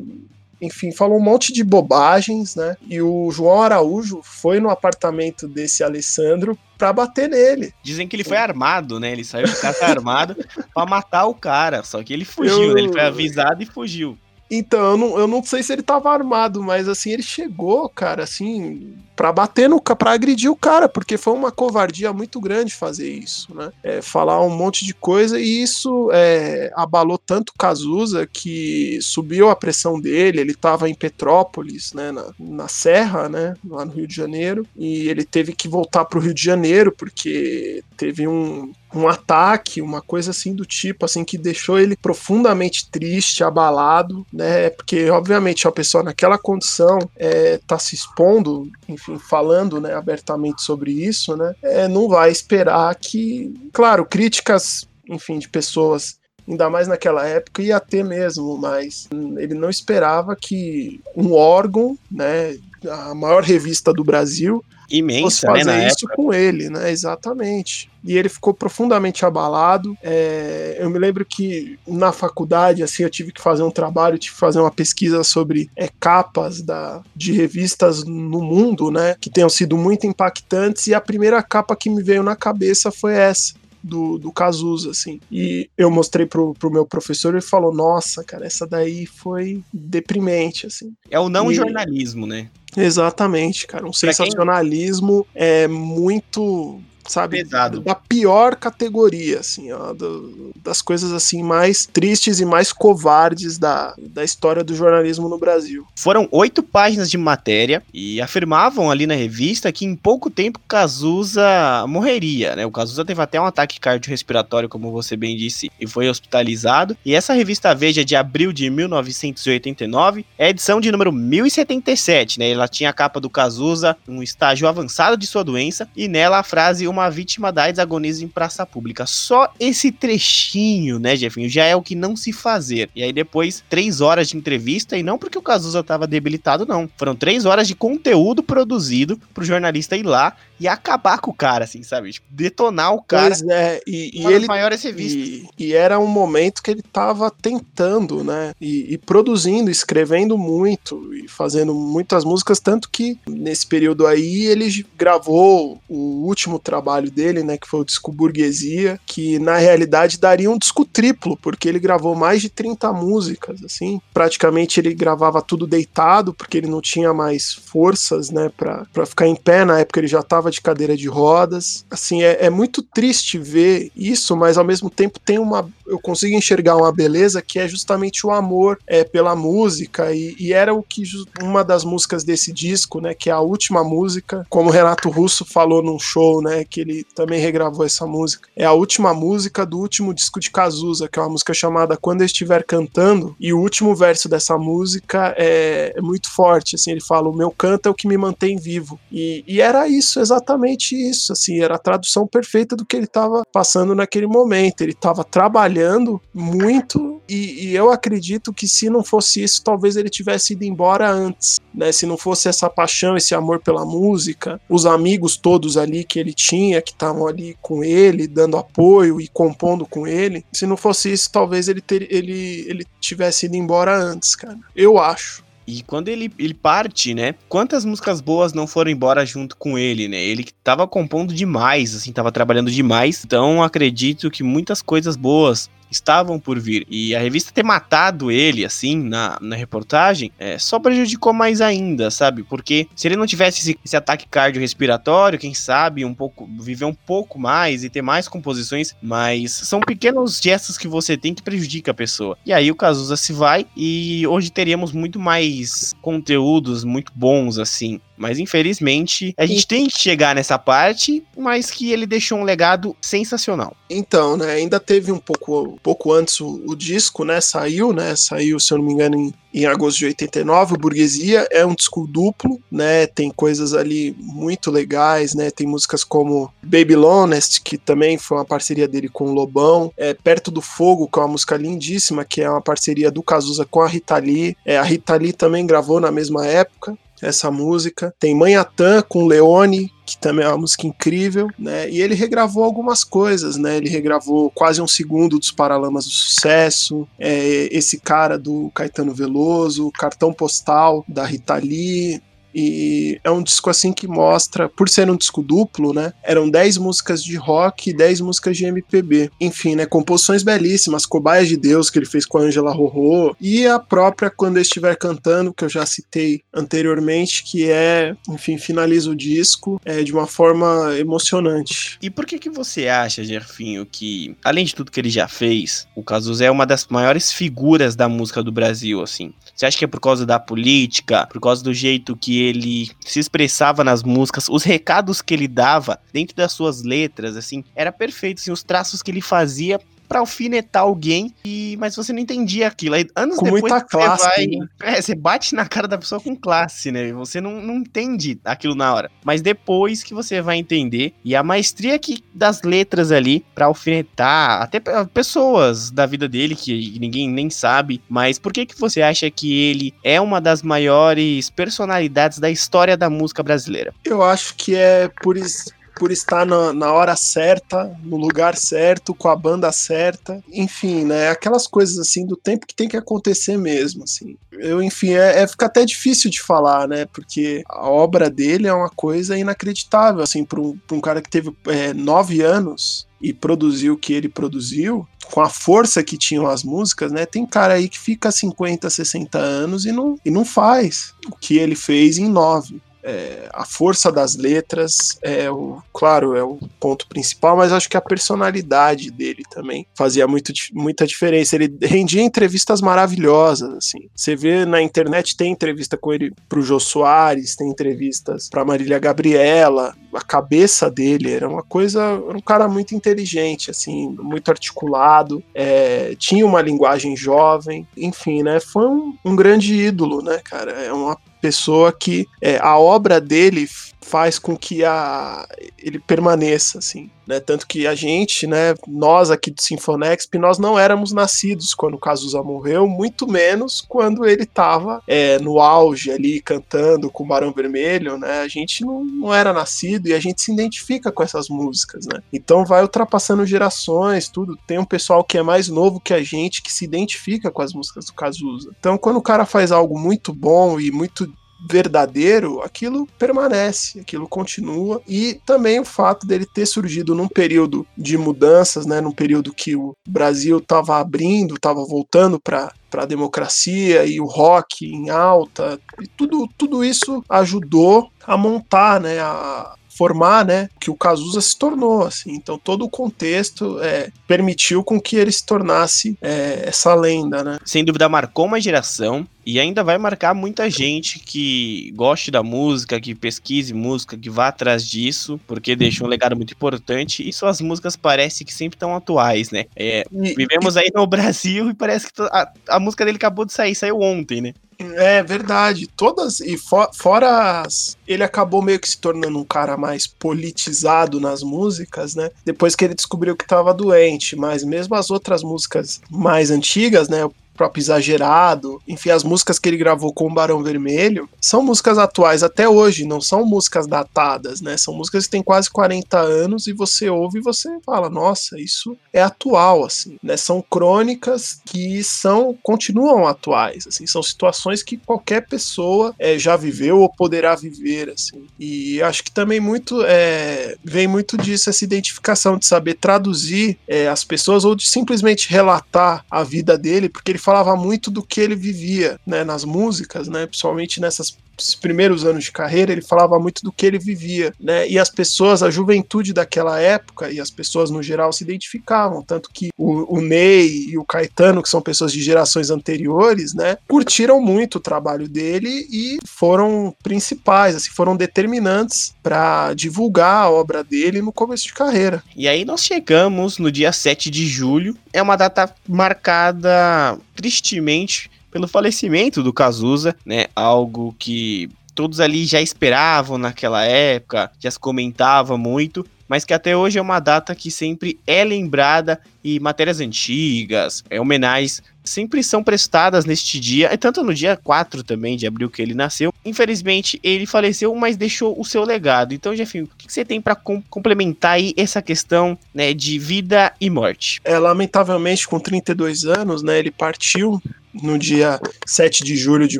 [0.62, 2.78] enfim, falou um monte de bobagens, né?
[2.88, 7.74] E o João Araújo foi no apartamento desse Alessandro para bater nele.
[7.84, 9.12] Dizem que ele foi armado, né?
[9.12, 10.36] Ele saiu de casa armado
[10.74, 12.74] para matar o cara, só que ele fugiu, eu...
[12.74, 12.82] né?
[12.82, 14.18] Ele foi avisado e fugiu.
[14.56, 18.24] Então, eu não, eu não sei se ele tava armado, mas assim, ele chegou, cara,
[18.24, 23.12] assim, para bater no para agredir o cara, porque foi uma covardia muito grande fazer
[23.12, 23.72] isso, né?
[23.84, 29.50] É, falar um monte de coisa e isso é, abalou tanto o Cazuza que subiu
[29.50, 30.40] a pressão dele.
[30.40, 35.10] Ele estava em Petrópolis, né, na, na Serra, né, lá no Rio de Janeiro, e
[35.10, 40.02] ele teve que voltar para o Rio de Janeiro porque teve um um ataque, uma
[40.02, 44.70] coisa assim do tipo, assim, que deixou ele profundamente triste, abalado, né?
[44.72, 50.62] Porque, obviamente, a pessoa naquela condição é, tá se expondo, enfim, enfim, falando né, abertamente
[50.62, 56.18] sobre isso, né, é, não vai esperar que, claro, críticas, enfim, de pessoas
[56.48, 62.58] ainda mais naquela época ia ter mesmo, mas ele não esperava que um órgão, né,
[62.90, 64.64] a maior revista do Brasil,
[64.98, 66.16] imensa, fosse né, fazer isso época.
[66.16, 66.92] com ele, né?
[66.92, 67.90] Exatamente.
[68.04, 69.98] E ele ficou profundamente abalado.
[70.04, 74.34] É, eu me lembro que na faculdade, assim, eu tive que fazer um trabalho, tive
[74.34, 79.16] que fazer uma pesquisa sobre é, capas da, de revistas no mundo, né?
[79.20, 80.88] Que tenham sido muito impactantes.
[80.88, 85.20] E a primeira capa que me veio na cabeça foi essa do, do Cazuza, assim.
[85.30, 89.62] E eu mostrei pro, pro meu professor e ele falou: Nossa, cara, essa daí foi
[89.74, 90.94] deprimente, assim.
[91.12, 91.56] É o não e...
[91.56, 92.50] jornalismo, né?
[92.76, 93.86] Exatamente, cara.
[93.86, 95.44] Um sensacionalismo quem...
[95.44, 97.44] é muito sabe?
[97.44, 97.82] Pesado.
[97.82, 103.94] Da pior categoria, assim, ó, do- das coisas assim mais tristes e mais covardes da,
[103.98, 105.86] da história do jornalismo no Brasil.
[105.96, 111.86] Foram oito páginas de matéria e afirmavam ali na revista que em pouco tempo Cazuza
[111.88, 112.66] morreria, né?
[112.66, 116.96] O Cazuza teve até um ataque cardiorrespiratório, como você bem disse, e foi hospitalizado.
[117.06, 122.52] E essa revista Veja de abril de 1989 é a edição de número 1077, né?
[122.52, 126.44] Ela tinha a capa do Cazuza, um estágio avançado de sua doença, e nela a
[126.44, 129.06] frase uma vítima da AIDS agoniza em praça pública.
[129.06, 132.90] Só esse trechinho, né, Jefinho, já é o que não se fazer.
[132.96, 136.90] E aí depois, três horas de entrevista, e não porque o Cazuza tava debilitado, não.
[136.98, 141.66] Foram três horas de conteúdo produzido pro jornalista ir lá e acabar com o cara,
[141.66, 142.12] assim, sabe?
[142.12, 143.28] Tipo, detonar o cara.
[143.28, 145.28] Pois é, e, e ele maiores revistas.
[145.28, 148.54] E, e era um momento que ele estava tentando, né?
[148.62, 154.86] E, e produzindo, escrevendo muito e fazendo muitas músicas, tanto que nesse período aí ele
[154.96, 157.58] gravou o último trabalho dele, né?
[157.58, 162.16] Que foi o disco Burguesia, que na realidade daria um disco triplo, porque ele gravou
[162.16, 164.02] mais de 30 músicas, assim.
[164.14, 168.52] Praticamente ele gravava tudo deitado, porque ele não tinha mais forças, né?
[168.56, 169.66] Pra, pra ficar em pé.
[169.66, 171.86] Na época ele já estava de cadeira de rodas.
[171.90, 175.70] Assim, é, é muito triste ver isso, mas ao mesmo tempo tem uma.
[175.88, 180.54] Eu consigo enxergar uma beleza que é justamente o amor é, pela música, e, e
[180.54, 181.04] era o que
[181.42, 183.14] uma das músicas desse disco, né?
[183.14, 186.64] Que é a última música, como o Renato Russo falou num show, né?
[186.74, 188.50] Que ele também regravou essa música.
[188.56, 192.22] É a última música do último disco de Cazuza, que é uma música chamada Quando
[192.22, 196.76] Eu Estiver Cantando, e o último verso dessa música é, é muito forte.
[196.76, 199.00] Assim, ele fala: O meu canto é o que me mantém vivo.
[199.12, 201.32] E, e era isso, exatamente isso.
[201.32, 204.82] Assim, era a tradução perfeita do que ele estava passando naquele momento.
[204.82, 210.10] Ele estava trabalhando muito, e, e eu acredito que se não fosse isso, talvez ele
[210.10, 211.60] tivesse ido embora antes.
[211.74, 211.92] Né?
[211.92, 216.34] Se não fosse essa paixão, esse amor pela música, os amigos todos ali que ele
[216.34, 221.12] tinha, que estavam ali com ele, dando apoio e compondo com ele, se não fosse
[221.12, 224.58] isso, talvez ele, ter, ele, ele tivesse ido embora antes, cara.
[224.76, 225.44] Eu acho.
[225.66, 227.36] E quando ele, ele parte, né?
[227.48, 230.22] Quantas músicas boas não foram embora junto com ele, né?
[230.22, 233.24] Ele tava compondo demais, assim, tava trabalhando demais.
[233.24, 236.86] Então acredito que muitas coisas boas estavam por vir.
[236.90, 242.10] E a revista ter matado ele, assim, na, na reportagem, é, só prejudicou mais ainda,
[242.10, 242.44] sabe?
[242.44, 246.94] Porque se ele não tivesse esse, esse ataque cardiorrespiratório, quem sabe, um pouco, viver um
[246.94, 251.92] pouco mais e ter mais composições, mas são pequenos gestos que você tem que prejudica
[251.92, 252.38] a pessoa.
[252.46, 258.00] E aí o Cazuza se vai e hoje teríamos muito mais conteúdos muito bons, assim.
[258.18, 262.96] Mas infelizmente a gente tem que chegar nessa parte, mas que ele deixou um legado
[263.02, 263.76] sensacional.
[263.90, 268.60] Então, né, ainda teve um pouco, pouco antes o, o disco, né, saiu, né, saiu,
[268.60, 272.08] se eu não me engano, em, em agosto de 89, o Burguesia, é um disco
[272.08, 278.18] duplo, né, tem coisas ali muito legais, né, tem músicas como Baby Honest, que também
[278.18, 281.56] foi uma parceria dele com o Lobão, é Perto do Fogo, que é uma música
[281.56, 285.34] lindíssima, que é uma parceria do Cazuza com a Rita Lee, é, a Rita Lee
[285.34, 288.14] também gravou na mesma época, essa música.
[288.20, 291.90] Tem Manhattan com Leone, que também é uma música incrível, né?
[291.90, 293.78] E ele regravou algumas coisas, né?
[293.78, 299.92] Ele regravou quase um segundo dos Paralamas do Sucesso, é, esse cara do Caetano Veloso,
[299.92, 302.22] Cartão Postal da Rita Lee,
[302.54, 306.14] e é um disco assim que mostra, por ser um disco duplo, né?
[306.24, 309.30] Eram 10 músicas de rock e 10 músicas de MPB.
[309.40, 309.86] Enfim, né?
[309.86, 314.30] Composições belíssimas, Cobaias de Deus, que ele fez com a Angela Rorô, e a própria
[314.30, 319.80] Quando Eu Estiver Cantando, que eu já citei anteriormente, que é, enfim, finaliza o disco
[319.86, 321.98] é, de uma forma emocionante.
[322.02, 325.88] E por que que você acha, Jerfinho, que além de tudo que ele já fez,
[325.96, 329.34] o Cazuza é uma das maiores figuras da música do Brasil, assim?
[329.56, 333.20] Você acha que é por causa da política, por causa do jeito que ele se
[333.20, 338.40] expressava nas músicas, os recados que ele dava dentro das suas letras, assim, era perfeito,
[338.40, 339.80] assim, os traços que ele fazia
[340.14, 342.94] pra alfinetar alguém, e mas você não entendia aquilo.
[342.94, 344.68] Aí, anos Com depois muita você classe, vai, né?
[344.84, 347.12] é, você bate na cara da pessoa com classe, né?
[347.14, 349.10] Você não, não entende aquilo na hora.
[349.26, 354.62] Mas depois que você vai entender, e a maestria que das letras ali pra alfinetar
[354.62, 359.02] até pe- pessoas da vida dele que ninguém nem sabe, mas por que que você
[359.02, 363.92] acha que ele é uma das maiores personalidades da história da música brasileira?
[364.06, 369.14] Eu acho que é por, is- por estar na, na hora certa, no lugar certo,
[369.14, 371.30] com a banda certa, enfim, né?
[371.30, 374.38] Aquelas coisas assim do tempo que tem que acontecer mesmo, assim.
[374.52, 377.06] Eu, enfim, é, é- fica até difícil de falar, né?
[377.06, 381.56] Porque a obra dele é uma coisa inacreditável, assim, para um, um cara que teve
[381.68, 386.64] é, nove anos e produziu o que ele produziu, com a força que tinham as
[386.64, 387.26] músicas, né?
[387.26, 391.58] Tem cara aí que fica 50, 60 anos e não, e não faz o que
[391.58, 392.82] ele fez em nove.
[393.04, 397.98] É, a força das letras é o, claro, é o ponto principal, mas acho que
[397.98, 401.56] a personalidade dele também fazia muito, muita diferença.
[401.56, 404.10] Ele rendia entrevistas maravilhosas, assim.
[404.16, 409.00] Você vê na internet tem entrevista com ele pro Jô Soares, tem entrevistas pra Marília
[409.00, 409.94] Gabriela.
[410.14, 416.16] A cabeça dele era uma coisa, era um cara muito inteligente, assim, muito articulado, é,
[416.18, 418.60] tinha uma linguagem jovem, enfim, né?
[418.60, 420.72] Foi um, um grande ídolo, né, cara?
[420.72, 423.68] É uma pessoa que é, a obra dele
[424.04, 425.48] faz com que a,
[425.78, 427.40] ele permaneça, assim, né?
[427.40, 432.00] Tanto que a gente, né, nós aqui do Sinfonexp, nós não éramos nascidos quando o
[432.00, 437.52] Cazuza morreu, muito menos quando ele estava é, no auge ali, cantando com o Barão
[437.52, 438.42] Vermelho, né?
[438.42, 442.22] A gente não, não era nascido e a gente se identifica com essas músicas, né?
[442.32, 444.58] Então vai ultrapassando gerações, tudo.
[444.68, 447.74] Tem um pessoal que é mais novo que a gente que se identifica com as
[447.74, 448.72] músicas do Cazuza.
[448.80, 451.32] Então quando o cara faz algo muito bom e muito
[451.70, 455.02] verdadeiro, aquilo permanece, aquilo continua.
[455.08, 459.76] E também o fato dele ter surgido num período de mudanças, né, num período que
[459.76, 465.80] o Brasil estava abrindo, estava voltando para para a democracia e o rock em alta,
[466.00, 471.58] e tudo, tudo isso ajudou a montar, né, a, formar, né, que o Cazuza se
[471.58, 472.32] tornou, assim.
[472.34, 477.60] Então todo o contexto é, permitiu com que ele se tornasse é, essa lenda, né.
[477.66, 483.00] Sem dúvida marcou uma geração e ainda vai marcar muita gente que goste da música,
[483.00, 487.28] que pesquise música, que vá atrás disso, porque deixa um legado muito importante.
[487.28, 489.66] E suas músicas parece que sempre estão atuais, né?
[489.76, 493.76] É, vivemos aí no Brasil e parece que a, a música dele acabou de sair,
[493.76, 494.54] saiu ontem, né?
[494.80, 495.88] É verdade.
[495.88, 496.40] Todas.
[496.40, 501.44] E for, fora as, Ele acabou meio que se tornando um cara mais politizado nas
[501.44, 502.30] músicas, né?
[502.46, 504.36] Depois que ele descobriu que estava doente.
[504.36, 507.30] Mas mesmo as outras músicas mais antigas, né?
[507.54, 512.44] Próprio Exagerado, enfim, as músicas que ele gravou com o Barão Vermelho, são músicas atuais
[512.44, 514.78] até hoje, não são músicas datadas, né?
[514.78, 518.98] São músicas que têm quase 40 anos e você ouve e você fala, nossa, isso
[519.12, 520.38] é atual, assim, né?
[520.38, 527.00] São crônicas que são, continuam atuais, assim, são situações que qualquer pessoa é, já viveu
[527.00, 528.48] ou poderá viver, assim.
[528.60, 534.08] E acho que também muito, é, vem muito disso, essa identificação de saber traduzir é,
[534.08, 538.40] as pessoas ou de simplesmente relatar a vida dele, porque ele falava muito do que
[538.40, 541.38] ele vivia, né, nas músicas, né, principalmente nessas
[541.80, 544.88] primeiros anos de carreira, ele falava muito do que ele vivia, né?
[544.88, 549.50] E as pessoas, a juventude daquela época e as pessoas no geral se identificavam, tanto
[549.52, 554.42] que o, o Ney e o Caetano, que são pessoas de gerações anteriores, né, curtiram
[554.42, 561.22] muito o trabalho dele e foram principais, assim, foram determinantes para divulgar a obra dele
[561.22, 562.24] no começo de carreira.
[562.36, 568.68] E aí nós chegamos no dia 7 de julho, é uma data marcada tristemente pelo
[568.68, 570.46] falecimento do Cazuza, né?
[570.56, 576.78] Algo que todos ali já esperavam naquela época, já se comentava muito, mas que até
[576.78, 582.64] hoje é uma data que sempre é lembrada e matérias antigas, é, homenagens sempre são
[582.64, 586.34] prestadas neste dia, e tanto no dia 4 também de abril que ele nasceu.
[586.44, 589.34] Infelizmente, ele faleceu, mas deixou o seu legado.
[589.34, 593.74] Então, Jefinho, o que você tem para com complementar aí essa questão né, de vida
[593.80, 594.42] e morte?
[594.44, 597.62] É, lamentavelmente, com 32 anos, né, ele partiu
[598.02, 599.80] no dia 7 de julho de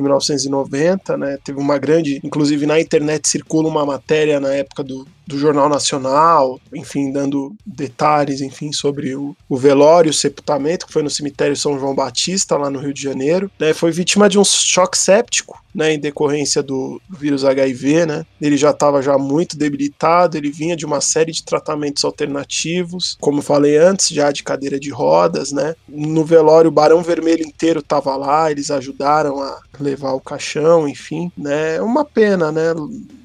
[0.00, 1.38] 1990, né?
[1.42, 6.60] Teve uma grande, inclusive na internet circula uma matéria na época do, do Jornal Nacional,
[6.72, 11.78] enfim, dando detalhes, enfim, sobre o, o velório, o sepultamento, que foi no cemitério São
[11.78, 13.50] João Batista, lá no Rio de Janeiro.
[13.58, 13.72] Né?
[13.72, 18.24] Foi vítima de um choque séptico, né, em decorrência do, vírus HIV, né?
[18.40, 23.42] Ele já estava já muito debilitado, ele vinha de uma série de tratamentos alternativos, como
[23.42, 25.74] falei antes, já de cadeira de rodas, né?
[25.88, 31.32] No velório o Barão Vermelho inteiro estava lá, eles ajudaram a levar o caixão, enfim,
[31.36, 31.76] né?
[31.76, 32.72] É uma pena, né?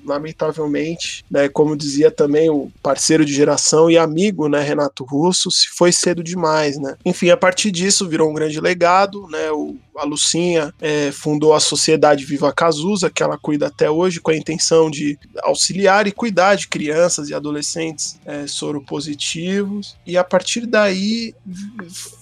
[0.05, 5.67] Lamentavelmente, né, como dizia também o parceiro de geração e amigo, né, Renato Russo, se
[5.69, 6.95] foi cedo demais, né.
[7.05, 11.59] Enfim, a partir disso virou um grande legado, né, o, a Lucinha é, fundou a
[11.59, 16.55] Sociedade Viva Cazuza, que ela cuida até hoje com a intenção de auxiliar e cuidar
[16.55, 21.33] de crianças e adolescentes é, soropositivos, e a partir daí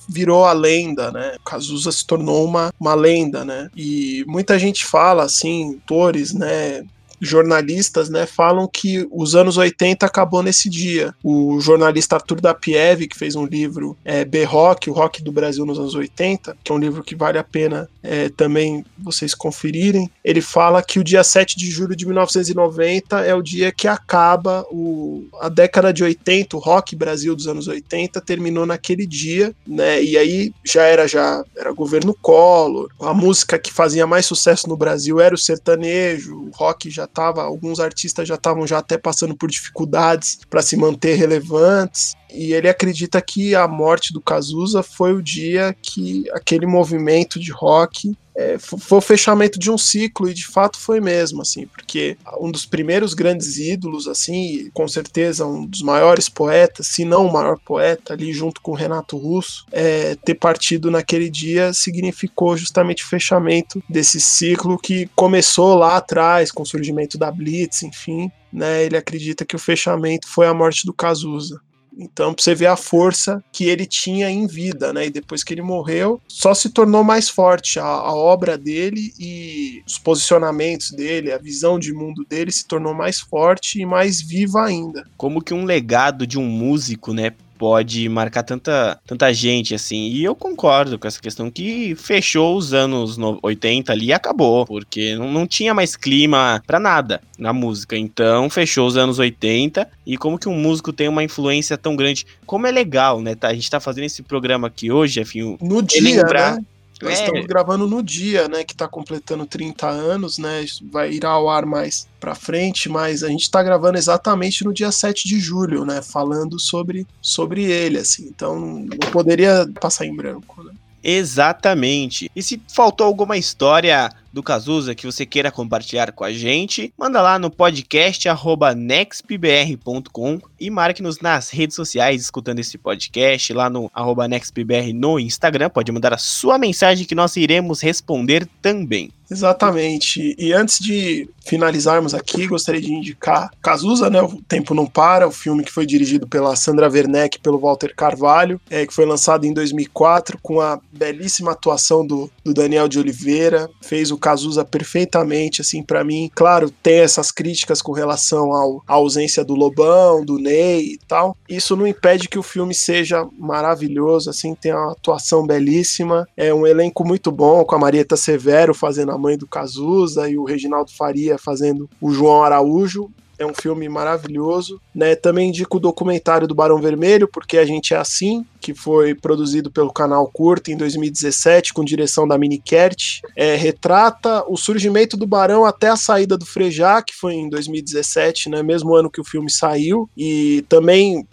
[0.09, 1.35] virou a lenda, né?
[1.45, 3.69] Cazuza se tornou uma, uma lenda, né?
[3.75, 6.83] E muita gente fala, assim, autores, né?
[7.19, 11.13] Jornalistas né, falam que os anos 80 acabou nesse dia.
[11.23, 15.65] O jornalista Arthur da Pieve, que fez um livro é, B-Rock, o rock do Brasil
[15.65, 20.09] nos anos 80, que é um livro que vale a pena é, também vocês conferirem,
[20.23, 24.65] ele fala que o dia 7 de julho de 1990 é o dia que acaba
[24.71, 30.01] o, a década de 80, o rock Brasil dos anos 80 terminou naquele dia, né?
[30.01, 34.77] E aí já era já era governo Collor, a música que fazia mais sucesso no
[34.77, 39.35] Brasil era o sertanejo, o rock já tava, alguns artistas já estavam já até passando
[39.35, 42.13] por dificuldades para se manter relevantes.
[42.33, 47.51] E ele acredita que a morte do Cazuza foi o dia que aquele movimento de
[47.51, 52.15] rock é, foi o fechamento de um ciclo e de fato foi mesmo, assim, porque
[52.39, 57.33] um dos primeiros grandes ídolos, assim, com certeza um dos maiores poetas, se não o
[57.33, 63.07] maior poeta, ali junto com Renato Russo, é, ter partido naquele dia significou justamente o
[63.07, 68.83] fechamento desse ciclo que começou lá atrás com o surgimento da Blitz, enfim, né?
[68.83, 71.59] Ele acredita que o fechamento foi a morte do Cazuza.
[71.97, 75.07] Então, pra você ver a força que ele tinha em vida, né?
[75.07, 77.79] E depois que ele morreu, só se tornou mais forte.
[77.79, 82.93] A, a, obra dele e os posicionamentos dele, a visão de mundo dele se tornou
[82.93, 85.05] mais forte e mais viva ainda.
[85.17, 87.33] Como que um legado de um músico, né?
[87.57, 90.09] Pode marcar tanta, tanta gente, assim.
[90.09, 95.15] E eu concordo com essa questão que fechou os anos 80 ali e acabou, porque
[95.15, 97.97] não, não tinha mais clima para nada na música.
[97.97, 102.25] Então, fechou os anos 80 e como que um músico tem uma influência tão grande.
[102.45, 103.35] Como é legal, né?
[103.35, 105.57] Tá, a gente tá fazendo esse programa aqui hoje, enfim.
[105.61, 106.65] No dia, lembrar, né?
[107.01, 107.23] Nós é.
[107.23, 110.65] estamos gravando no dia, né, que está completando 30 anos, né?
[110.91, 114.91] Vai ir ao ar mais para frente, mas a gente está gravando exatamente no dia
[114.91, 118.23] 7 de julho, né, falando sobre sobre ele assim.
[118.27, 120.71] Então não poderia passar em branco, né?
[121.03, 122.29] Exatamente.
[122.35, 127.21] E se faltou alguma história do Cazuza que você queira compartilhar com a gente, manda
[127.21, 128.27] lá no podcast
[128.75, 133.91] nextpbr.com e marque-nos nas redes sociais escutando esse podcast, lá no
[134.29, 135.69] nextpbr no Instagram.
[135.69, 139.11] Pode mandar a sua mensagem que nós iremos responder também.
[139.29, 140.35] Exatamente.
[140.37, 144.21] E antes de finalizarmos aqui, gostaria de indicar Cazuza, né?
[144.21, 147.93] O Tempo Não Para, o filme que foi dirigido pela Sandra Werneck e pelo Walter
[147.95, 152.99] Carvalho, é, que foi lançado em 2004 com a belíssima atuação do, do Daniel de
[152.99, 153.69] Oliveira.
[153.81, 156.29] Fez o Cazuza perfeitamente, assim, para mim.
[156.33, 161.35] Claro, tem essas críticas com relação ao, à ausência do Lobão, do Ney e tal.
[161.47, 166.27] Isso não impede que o filme seja maravilhoso, assim, tem uma atuação belíssima.
[166.35, 170.37] É um elenco muito bom, com a Marieta Severo fazendo a mãe do Cazuza, e
[170.37, 173.09] o Reginaldo Faria fazendo o João Araújo.
[173.39, 174.81] É um filme maravilhoso.
[174.93, 175.15] Né?
[175.15, 179.71] Também indico o documentário do Barão Vermelho, porque a gente é assim, que foi produzido
[179.71, 183.21] pelo canal Curta em 2017, com direção da Mini Kert.
[183.33, 188.49] É, retrata o surgimento do Barão até a saída do Frejá, que foi em 2017,
[188.49, 188.61] né?
[188.61, 190.09] mesmo ano que o filme saiu.
[190.17, 191.25] E também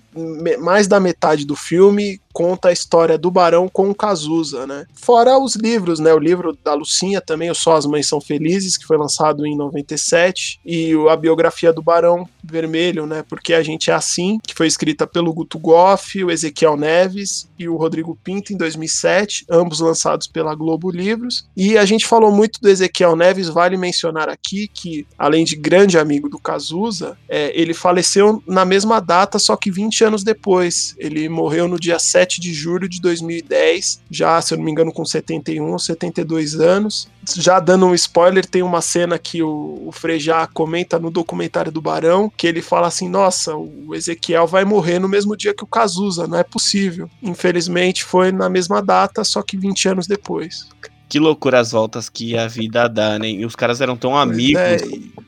[0.61, 4.87] mais da metade do filme conta a história do Barão com o Cazuza, né?
[4.95, 6.13] Fora os livros, né?
[6.13, 9.57] O livro da Lucinha também, o Só as Mães São Felizes, que foi lançado em
[9.57, 13.25] 97, e a biografia do Barão Vermelho, né?
[13.29, 17.24] Porque a gente é assim, que foi escrita pelo Guto Goff, o Ezequiel Neves
[17.59, 21.47] e o Rodrigo Pinto em 2007, ambos lançados pela Globo Livros.
[21.57, 25.99] E a gente falou muito do Ezequiel Neves, vale mencionar aqui que, além de grande
[25.99, 30.95] amigo do Cazuza, é, ele faleceu na mesma data, só que 20 anos depois.
[30.99, 34.93] Ele morreu no dia 7 de julho de 2010, já, se eu não me engano,
[34.93, 37.09] com 71 ou 72 anos.
[37.37, 41.81] Já dando um spoiler, tem uma cena que o, o Frejá comenta no documentário do
[41.81, 45.67] Barão, que ele fala assim: Nossa, o Ezequiel vai morrer no mesmo dia que o
[45.67, 47.09] Cazuza, não é possível.
[47.23, 50.69] Infelizmente foi na mesma data, só que 20 anos depois.
[51.09, 53.29] Que loucura as voltas que a vida dá, né?
[53.29, 54.61] E os caras eram tão amigos.
[54.61, 54.79] É,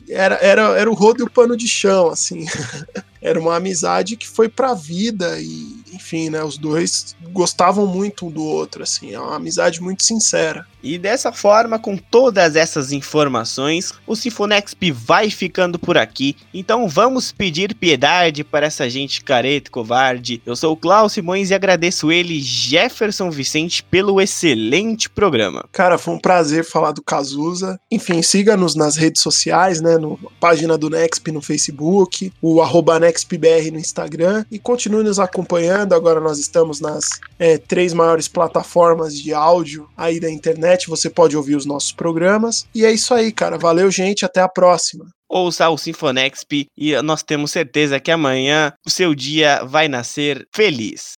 [0.08, 2.46] era, era, era o rodo e o pano de chão, assim.
[3.20, 6.42] era uma amizade que foi pra vida e, enfim, né?
[6.42, 9.12] Os dois gostavam muito um do outro, assim.
[9.12, 10.66] É uma amizade muito sincera.
[10.86, 16.36] E dessa forma, com todas essas informações, o Sinfonexp vai ficando por aqui.
[16.54, 20.40] Então vamos pedir piedade para essa gente careta e covarde.
[20.46, 25.64] Eu sou o Klaus Simões e agradeço ele, Jefferson Vicente, pelo excelente programa.
[25.72, 27.80] Cara, foi um prazer falar do Cazuza.
[27.90, 29.98] Enfim, siga-nos nas redes sociais, né?
[29.98, 34.44] No página do Nexp no Facebook, o arroba NexpBR no Instagram.
[34.52, 35.94] E continue nos acompanhando.
[35.94, 37.08] Agora nós estamos nas
[37.40, 41.90] é, três maiores plataformas de áudio aí da internet internet, você pode ouvir os nossos
[41.90, 42.66] programas.
[42.74, 43.58] E é isso aí, cara.
[43.58, 44.24] Valeu, gente.
[44.24, 45.06] Até a próxima.
[45.28, 51.14] Ouça o Sinfonexp e nós temos certeza que amanhã o seu dia vai nascer feliz.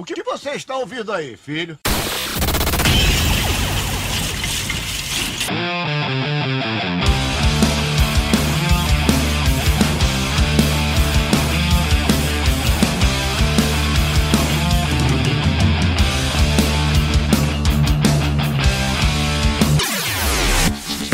[0.00, 1.78] O que você está ouvindo aí, filho?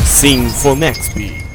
[0.07, 1.46] Sinfonexp